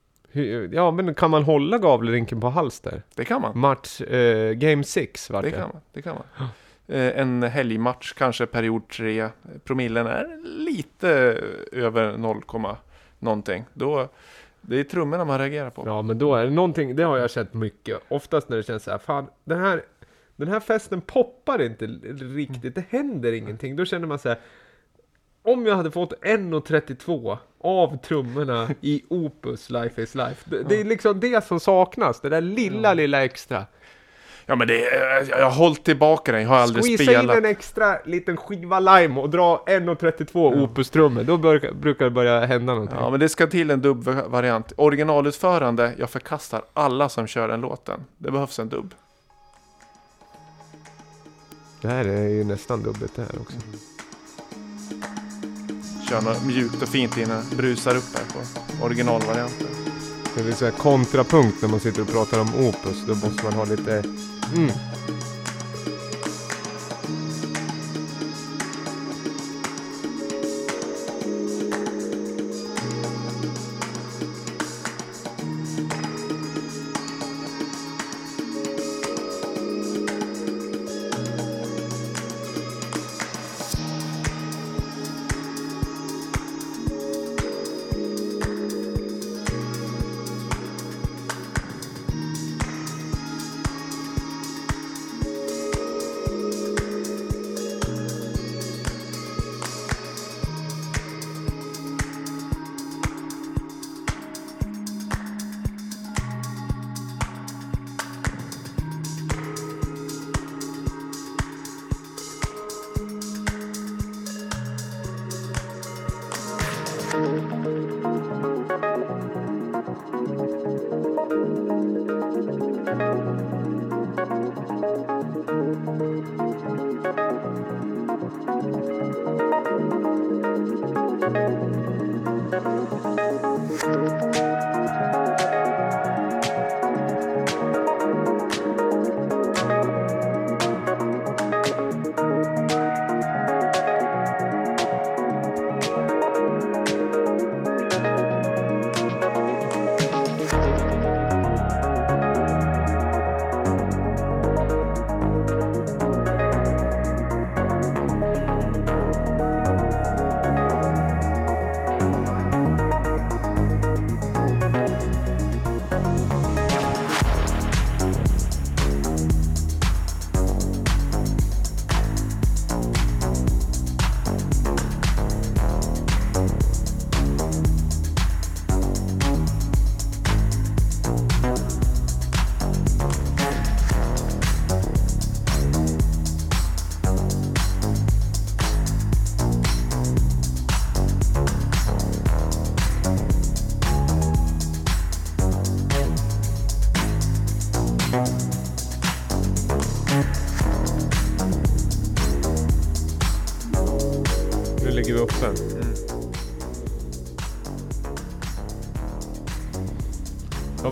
[0.71, 3.01] Ja, men kan man hålla Gavlerinken på hals där?
[3.15, 3.59] Det kan man.
[3.59, 5.55] Match, eh, game 6 vart Det det.
[5.57, 5.81] kan man.
[5.93, 6.47] Det kan man.
[6.87, 9.29] Eh, En helgmatch, kanske period 3.
[9.63, 11.09] Promillen är lite
[11.71, 12.41] över 0,
[13.19, 13.63] någonting.
[13.73, 14.07] Då,
[14.61, 15.83] det är trummorna man reagerar på.
[15.85, 17.99] Ja men då är det någonting, det har jag sett mycket.
[18.07, 19.81] Oftast när det känns så här, fan den här,
[20.35, 21.85] den här festen poppar inte
[22.35, 23.75] riktigt, det händer ingenting.
[23.75, 24.37] Då känner man så här,
[25.43, 30.49] om jag hade fått 1.32 av trummorna i Opus Life is Life.
[30.49, 33.65] Det, det är liksom det som saknas, det där lilla, lilla extra.
[34.45, 37.37] Ja men det är, jag har hållit tillbaka den, jag har aldrig Squeeza in spelat.
[37.37, 42.73] en extra liten skiva lime och dra 1.32 Opus-trummor, då bör, brukar det börja hända
[42.73, 42.97] någonting.
[42.99, 44.73] Ja men det ska till en dubbvariant.
[44.75, 48.05] Originalutförande, jag förkastar alla som kör den låten.
[48.17, 48.93] Det behövs en dubb.
[51.81, 53.57] Det här är ju nästan dubbelt det här också.
[56.13, 59.67] Kör något mjukt och fint innan det brusar upp här på originalvarianten.
[60.35, 63.03] Det är så kontrapunkt när man sitter och pratar om Opus.
[63.07, 64.03] Då måste man ha lite...
[64.55, 64.71] Mm.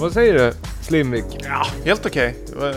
[0.01, 1.25] Vad säger du, Slimvik?
[1.43, 2.35] Ja, helt okej.
[2.61, 2.75] Eh,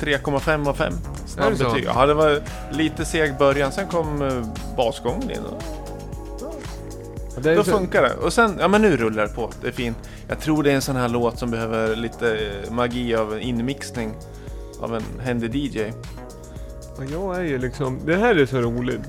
[0.00, 0.92] 3,5 av 5.
[0.92, 1.64] Är det så?
[1.64, 1.84] Snabbbetyg.
[1.94, 2.40] Ja, det var
[2.70, 3.72] lite seg början.
[3.72, 4.46] Sen kom eh,
[4.76, 5.38] basgången in.
[5.38, 5.62] Och
[7.36, 8.14] Ja, det då så- funkar det.
[8.14, 9.50] Och sen, ja men nu rullar det på.
[9.62, 9.96] Det är fint.
[10.28, 13.40] Jag tror det är en sån här låt som behöver lite eh, magi av en
[13.40, 14.14] inmixning.
[14.80, 15.78] Av en händig DJ.
[16.98, 19.00] Ja, jag är ju liksom, det här är så roligt.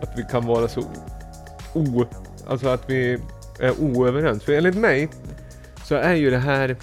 [0.00, 0.80] Att vi kan vara så
[1.74, 2.04] o,
[2.48, 3.18] alltså att vi
[3.58, 4.42] är oöverens.
[4.44, 5.08] För enligt mig
[5.92, 6.76] så är ju det här,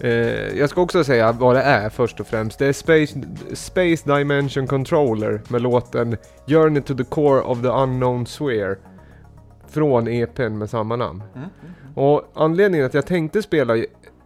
[0.00, 2.58] eh, jag ska också säga vad det är först och främst.
[2.58, 3.20] Det är Space,
[3.52, 6.16] Space Dimension Controller med låten
[6.46, 8.76] Journey to the Core of the Unknown Sphere.
[9.68, 11.22] Från EPn med samma namn.
[11.34, 11.48] Mm.
[11.94, 13.76] Och anledningen att jag tänkte spela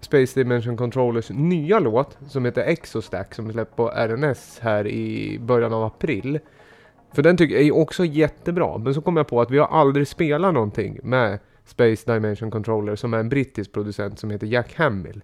[0.00, 5.72] Space Dimension Controllers nya låt som heter Exostack som släpps på RNS här i början
[5.72, 6.38] av april.
[7.12, 8.78] För den tycker jag är också jättebra.
[8.78, 12.96] Men så kom jag på att vi har aldrig spelat någonting med Space Dimension Controller
[12.96, 15.22] som är en brittisk producent som heter Jack Hamill.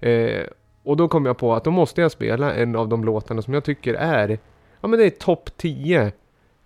[0.00, 0.42] Eh,
[0.82, 3.54] och då kom jag på att då måste jag spela en av de låtarna som
[3.54, 4.38] jag tycker är,
[4.80, 6.12] ja men det är topp 10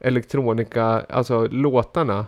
[0.00, 2.26] elektronika, alltså låtarna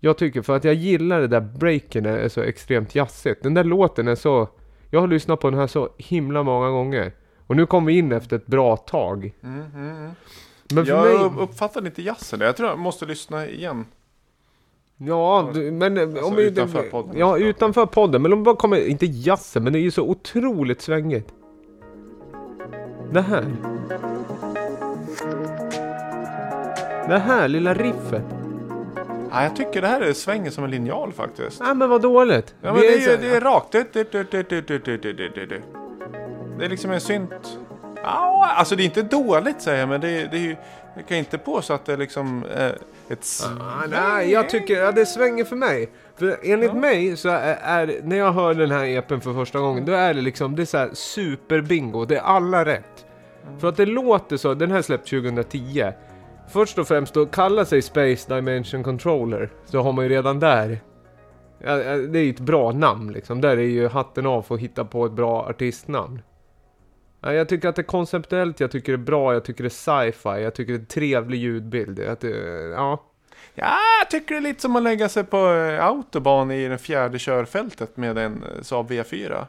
[0.00, 3.42] jag tycker för att jag gillar det där breaken är så extremt jazzigt.
[3.42, 4.48] Den där låten är så...
[4.90, 7.12] Jag har lyssnat på den här så himla många gånger.
[7.46, 9.34] Och nu kom vi in efter ett bra tag.
[9.42, 10.10] Mm, mm, mm.
[10.70, 11.42] Men för Jag mig...
[11.42, 12.40] uppfattar inte jazzen.
[12.40, 13.84] Jag tror jag måste lyssna igen.
[15.00, 17.18] Ja, alltså, du, men eh, alltså, om utanför podden.
[17.18, 18.22] Ja, utanför podden.
[18.22, 21.32] Men om bara kommer, inte jazzen, men det är ju så otroligt svängigt.
[23.12, 23.44] Det här.
[27.08, 28.24] Det här lilla riffet.
[29.30, 31.60] Ja, jag tycker det här är svänger som en linjal faktiskt.
[31.60, 32.54] Ja, men vad dåligt.
[32.60, 33.72] Ja, men det, är, det är, det är rakt.
[36.58, 37.58] Det är liksom en synt
[38.02, 40.56] Ja, alltså det är inte dåligt säger jag, men det, det är ju...
[40.96, 42.72] Jag kan inte påstå att det är liksom eh,
[43.08, 43.26] ett
[43.60, 45.88] Ah, nej, jag tycker att det svänger för mig.
[46.16, 49.84] För enligt mig så är, är, när jag hör den här EPn för första gången,
[49.84, 52.04] då är det liksom, det är så här superbingo.
[52.04, 53.06] Det är alla rätt.
[53.58, 55.92] För att det låter så, den här släppt 2010.
[56.48, 60.80] Först och främst att kalla sig Space Dimension Controller, så har man ju redan där.
[61.58, 63.40] Ja, ja, det är ju ett bra namn liksom.
[63.40, 66.22] Där är ju hatten av för att hitta på ett bra artistnamn.
[67.20, 69.68] Ja, jag tycker att det är konceptuellt, jag tycker det är bra, jag tycker det
[69.68, 71.96] är sci-fi, jag tycker det är en trevlig ljudbild.
[72.20, 72.28] Det,
[72.76, 73.04] ja.
[73.54, 76.78] Ja, jag tycker det är lite som att lägga sig på eh, autobahn i det
[76.78, 79.44] fjärde körfältet med en eh, Saab V4.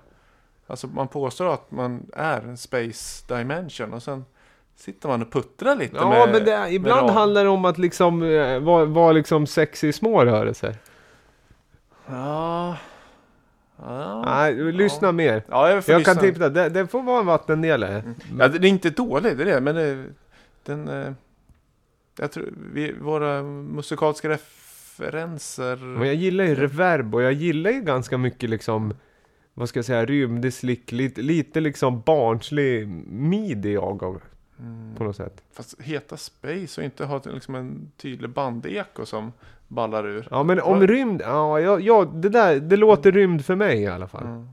[0.68, 4.26] Alltså man påstår att man är en Space Dimension och sen
[4.76, 7.16] sitter man och puttrar lite Ja, med men det, med ibland ram.
[7.16, 10.76] handlar det om att liksom eh, vara vara liksom sexy i små rörelser.
[12.08, 12.78] Ja.
[13.82, 14.24] Ja.
[14.26, 15.44] Nej, lyssna mer.
[15.50, 18.04] Ja, jag Jag kan tipsa, det, det får vara en vattendelare.
[18.40, 20.06] Ja, det är inte dåligt, det är det, men det,
[20.64, 20.88] den...
[20.88, 21.12] eh,
[22.20, 25.76] Jag tror, vi, våra musikaliska referenser...
[25.76, 28.94] Men jag gillar ju reverb och jag gillar ju ganska mycket liksom,
[29.54, 34.22] vad ska jag säga, rymdig, slick, lite, lite liksom barnslig midi jag av,
[34.62, 34.96] Mm.
[34.96, 35.42] på något sätt.
[35.54, 39.32] Fast heta Space och inte ha liksom en tydlig bandeko som
[39.70, 40.28] ballar ur.
[40.32, 43.88] Ja men om rymd, ja, ja, ja det där, det låter rymd för mig i
[43.88, 44.26] alla fall.
[44.26, 44.48] Mm.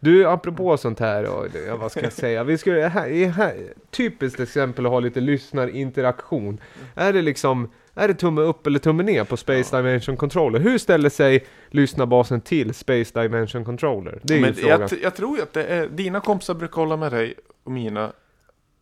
[0.00, 2.44] Du, apropå sånt här och ja, vad ska jag säga?
[2.44, 3.56] Vi skulle, här, här,
[3.90, 6.60] typiskt exempel att ha lite lyssnarinteraktion.
[6.94, 10.60] Är det liksom, är det tumme upp eller tumme ner på Space Dimension Controller?
[10.60, 14.20] Hur ställer sig lyssnarbasen till Space Dimension Controller?
[14.22, 14.80] Det är ju Men frågan.
[14.80, 17.34] jag, jag tror ju att det är, dina kompisar brukar hålla med dig
[17.64, 18.12] och mina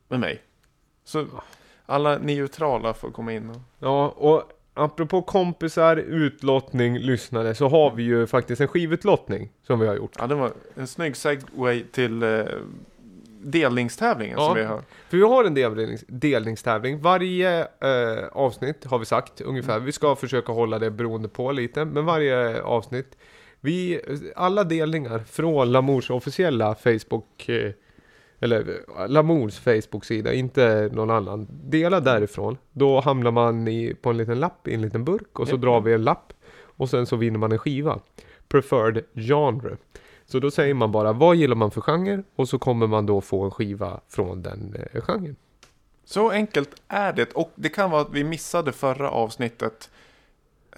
[0.08, 0.42] med mig.
[1.04, 1.26] Så
[1.86, 3.56] alla neutrala får komma in och...
[3.78, 9.86] Ja, och apropå kompisar, utlottning, lyssnare, så har vi ju faktiskt en skivutlottning som vi
[9.86, 10.12] har gjort.
[10.18, 12.40] Ja, det var en snygg segway till eh,
[13.42, 14.46] delningstävlingen Ja.
[14.46, 14.82] som vi har.
[15.08, 17.00] För vi har en delnings, delningstävling.
[17.00, 19.78] Varje eh, avsnitt har vi sagt ungefär.
[19.80, 21.84] Vi ska försöka hålla det beroende på lite.
[21.84, 23.18] Men varje avsnitt.
[23.60, 24.00] Vi,
[24.36, 27.48] alla delningar från Lamours officiella Facebook.
[27.48, 27.72] Eh,
[28.40, 31.46] eller Lamours Facebook-sida, inte någon annan.
[31.50, 32.56] Dela därifrån.
[32.72, 35.38] Då hamnar man i, på en liten lapp i en liten burk.
[35.38, 35.62] Och så Japp.
[35.62, 36.32] drar vi en lapp.
[36.60, 38.00] Och sen så vinner man en skiva.
[38.48, 39.76] Preferred genre.
[40.26, 43.20] Så då säger man bara vad gillar man för genre och så kommer man då
[43.20, 45.36] få en skiva från den eh, genren.
[46.04, 47.32] Så enkelt är det.
[47.32, 49.90] Och det kan vara att vi missade förra avsnittet.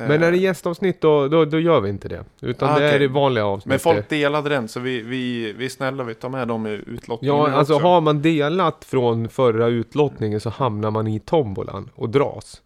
[0.01, 2.24] Eh, Men när det är gästavsnitt då, då, då gör vi inte det.
[2.40, 2.98] Utan Ah, det är okej.
[2.98, 3.68] det vanliga avsnittet.
[3.84, 6.70] Men folk delade den så vi, vi, vi är snälla, vi tar med dem i
[6.70, 7.86] utlottningen Ja, alltså också.
[7.86, 12.62] har man delat från förra utlottningen så hamnar man i tombolan och dras.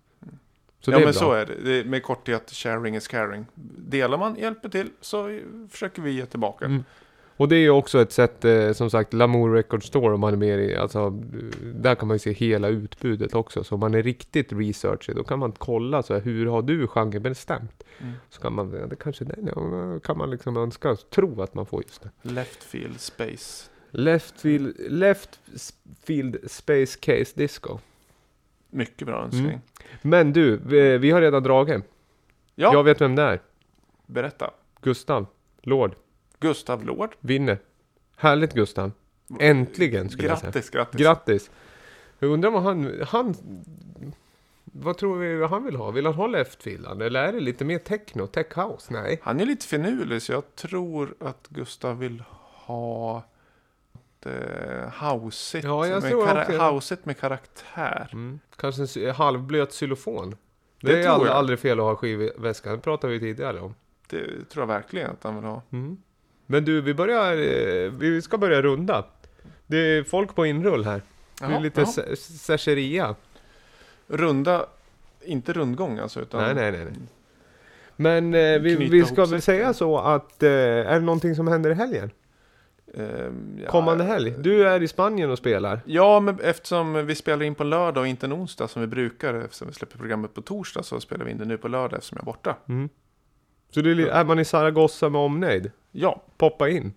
[0.80, 1.20] Så ja det är men bra.
[1.20, 1.54] så är det.
[1.64, 3.46] det är med korthet, sharing is caring.
[3.78, 6.64] Delar man, hjälper till, så försöker vi ge tillbaka.
[6.64, 6.84] Mm.
[7.36, 10.32] Och det är ju också ett sätt, eh, som sagt, Lamour Record Store om man
[10.32, 11.10] är med i, alltså,
[11.74, 13.64] där kan man ju se hela utbudet också.
[13.64, 16.86] Så om man är riktigt researchig, då kan man kolla så här, hur har du
[16.86, 17.84] genre bestämt?
[18.00, 18.12] Mm.
[18.30, 21.66] Så kan man, ja, det kanske den, ja, kan man liksom önska, tro att man
[21.66, 22.10] får just det.
[22.22, 23.70] Left field space.
[23.90, 25.40] Left field, left
[26.04, 27.78] field space case disco.
[28.70, 29.46] Mycket bra önskning.
[29.46, 29.60] Mm.
[30.02, 31.84] Men du, vi, vi har redan dragit.
[32.54, 33.40] Ja, Jag vet vem det är.
[34.06, 34.50] berätta.
[34.80, 35.26] Gustav,
[35.62, 35.94] Lord,
[36.44, 37.16] Gustav Lord.
[37.20, 37.58] vinner.
[38.16, 38.92] Härligt Gustav.
[39.40, 40.50] Äntligen skulle jag säga.
[40.50, 41.00] Grattis, grattis.
[41.00, 41.50] Grattis!
[42.18, 43.34] Jag undrar vad han, han...
[44.64, 45.90] Vad tror vi han vill ha?
[45.90, 48.92] Vill han ha leftfield eller är det lite mer techno, tech house?
[48.92, 49.20] Nej.
[49.22, 52.22] Han är lite finurlig så jag tror att Gustav vill
[52.66, 53.22] ha
[54.20, 58.08] det houseigt, Ja, jag med, tror kara- med karaktär.
[58.12, 58.40] Mm.
[58.56, 60.30] Kanske en halvblöt xylofon.
[60.80, 63.74] Det, Det är aldrig, aldrig fel att ha skivväska, det pratade vi tidigare om.
[64.08, 65.62] Det tror jag verkligen att han vill ha.
[65.72, 65.96] Mm.
[66.46, 69.04] Men du, vi börjar, eh, vi ska börja runda.
[69.66, 71.02] Det är folk på inrull här.
[71.38, 71.90] det är Jaha, lite jaha.
[71.90, 73.14] sä- särscheria.
[74.06, 74.66] Runda,
[75.24, 76.84] inte rundgång alltså utan Nej, nej, nej.
[76.84, 77.08] nej.
[77.96, 81.70] Men eh, vi, vi ska väl säga så att, eh, är det någonting som händer
[81.70, 82.10] i helgen?
[82.94, 84.34] Ehm, ja, Kommande helg?
[84.38, 85.80] Du är i Spanien och spelar.
[85.84, 89.34] Ja, men eftersom vi spelar in på lördag och inte en onsdag som vi brukar,
[89.34, 92.16] eftersom vi släpper programmet på torsdag så spelar vi in det nu på lördag eftersom
[92.16, 92.56] jag är borta.
[92.68, 92.88] Mm.
[93.70, 95.70] Så det är, är man i Zaragoza med omnejd?
[95.96, 96.92] Ja, Poppa in.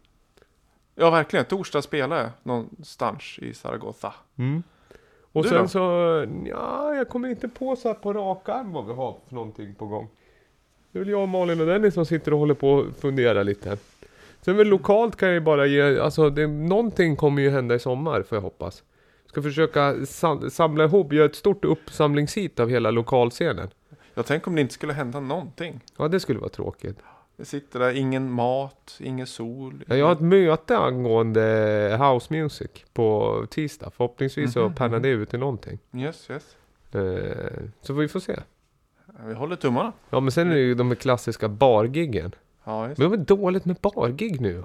[0.96, 1.46] ja verkligen.
[1.46, 4.14] Torsdag spelar jag någonstans i Zaragoza.
[5.32, 5.68] Och Du sen då?
[5.68, 5.80] så,
[6.46, 9.76] ja, jag kommer inte på så här på rak arm vad vi har för någonting
[9.76, 10.08] på gång.
[10.92, 13.44] Det är väl jag, och Malin och Dennis som sitter och håller på och funderar
[13.44, 13.78] lite.
[14.42, 17.80] Sen väl lokalt kan jag ju bara ge, alltså det, någonting kommer ju hända i
[17.80, 18.84] sommar får jag hoppas.
[19.26, 23.70] Ska försöka sam, samla ihop, göra ett stort uppsamlingshit av hela lokalscenen.
[24.14, 25.80] Jag tänker om det inte skulle hända någonting.
[25.98, 27.00] Ja, det skulle vara tråkigt.
[27.40, 29.84] Jag sitter där, ingen mat, ingen sol.
[29.88, 33.92] Ja, jag har ett möte angående house music på tisdag.
[33.98, 35.02] Förhoppningsvis så Mhm, pannar mhm.
[35.02, 35.80] det ut i någonting.
[35.94, 36.56] Yes, yes.
[36.92, 38.40] Eh, så vi får se.
[39.26, 39.94] Vi håller tummarna.
[40.10, 42.36] Ja men sen är det ju de klassiska bargiggen.
[42.64, 42.98] Ja, just.
[42.98, 44.64] Men det var dåligt med bargig nu.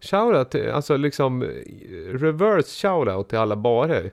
[0.00, 1.42] Shoutout till, alltså liksom
[2.12, 4.12] reverse shoutout till alla barer.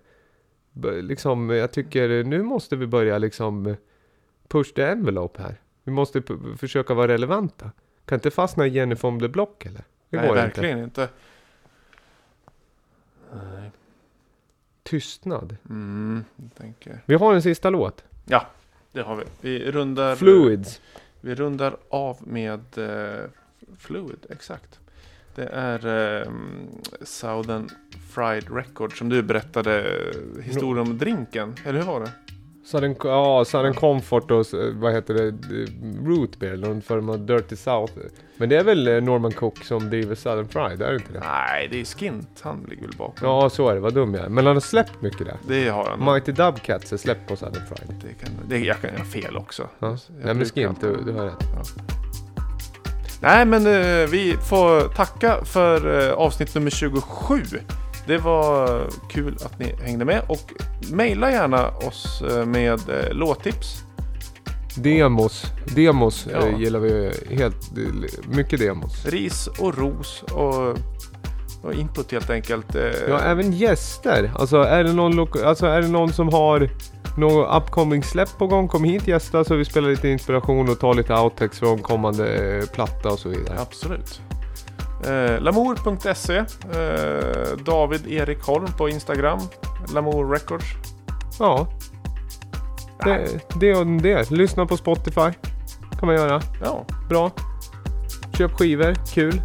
[1.01, 3.75] Liksom, jag tycker nu måste vi börja liksom
[4.47, 5.55] push the envelope här.
[5.89, 6.21] Vi måste
[6.57, 7.71] försöka vara relevanta.
[8.05, 9.83] Kan inte fastna i Jennifer on the Block eller?
[10.09, 10.47] Det Nej, går inte.
[10.47, 11.09] verkligen inte.
[13.33, 13.71] Nej.
[14.83, 15.55] Tystnad.
[15.69, 16.23] Mm,
[16.57, 17.01] tänker.
[17.05, 18.03] Vi har en sista låt.
[18.25, 18.47] Ja,
[18.91, 19.23] det har vi.
[19.41, 20.81] Vi rundar, Fluids.
[21.21, 23.25] Vi rundar av med eh,
[23.77, 24.79] Fluid, exakt.
[25.35, 25.87] Det är
[26.21, 26.31] eh,
[27.01, 27.69] Southern
[28.09, 31.55] Fried Record som du berättade eh, historien om drinken.
[31.65, 32.11] Eller hur var det?
[32.69, 35.31] Southern, ja, Southern Comfort och vad heter det?
[36.09, 37.93] Root Beer, någon form av Dirty South.
[38.37, 41.19] Men det är väl eh, Norman Cook som driver Southern Fried, är det inte det?
[41.19, 42.41] Nej, det är Skint.
[42.41, 43.27] Han ligger väl bakom.
[43.27, 43.79] Ja, så är det.
[43.79, 44.29] Vad dum jag är.
[44.29, 45.37] Men han har släppt mycket där.
[45.47, 46.13] Det har han.
[46.13, 47.95] Mighty Dubcats är släppt på Southern Fried.
[48.01, 49.67] Det kan, det, jag kan göra fel också.
[49.79, 49.97] Ja.
[50.23, 51.43] Nej men Skint, du, du har rätt.
[53.21, 57.41] Nej, men eh, vi får tacka för eh, avsnitt nummer 27.
[58.07, 60.53] Det var kul att ni hängde med och
[60.91, 63.83] mejla gärna oss eh, med eh, låttips.
[64.75, 65.45] Demos.
[65.75, 66.47] Demos Ja.
[66.47, 67.55] eh, gillar vi helt.
[68.27, 69.05] Mycket demos.
[69.05, 70.77] Ris och ros och,
[71.63, 72.75] och input helt enkelt.
[73.07, 74.31] Ja, även gäster.
[74.35, 76.69] Alltså är det någon, alltså, är det någon som har
[77.17, 78.67] något upcoming släpp på gång?
[78.67, 83.09] Kom hit gästa så vi spelar lite inspiration och tar lite outtakes från kommande platta
[83.09, 83.59] och så vidare.
[83.59, 84.21] Absolut.
[85.05, 89.39] Eh, Lamour.se eh, David Erik Holm på Instagram.
[89.93, 90.65] Lamour Records.
[91.39, 91.67] Ja.
[93.03, 93.27] Det,
[93.59, 94.31] det och det.
[94.31, 95.31] Lyssna på Spotify.
[95.99, 96.41] Kan man göra.
[96.63, 97.31] Ja, Bra.
[98.37, 98.93] Köp skivor.
[99.13, 99.41] Kul.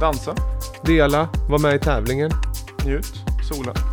[0.00, 0.34] dansa,
[0.84, 1.28] Dela.
[1.48, 2.30] Var med i tävlingen.
[2.84, 3.14] njut,
[3.48, 3.89] sola.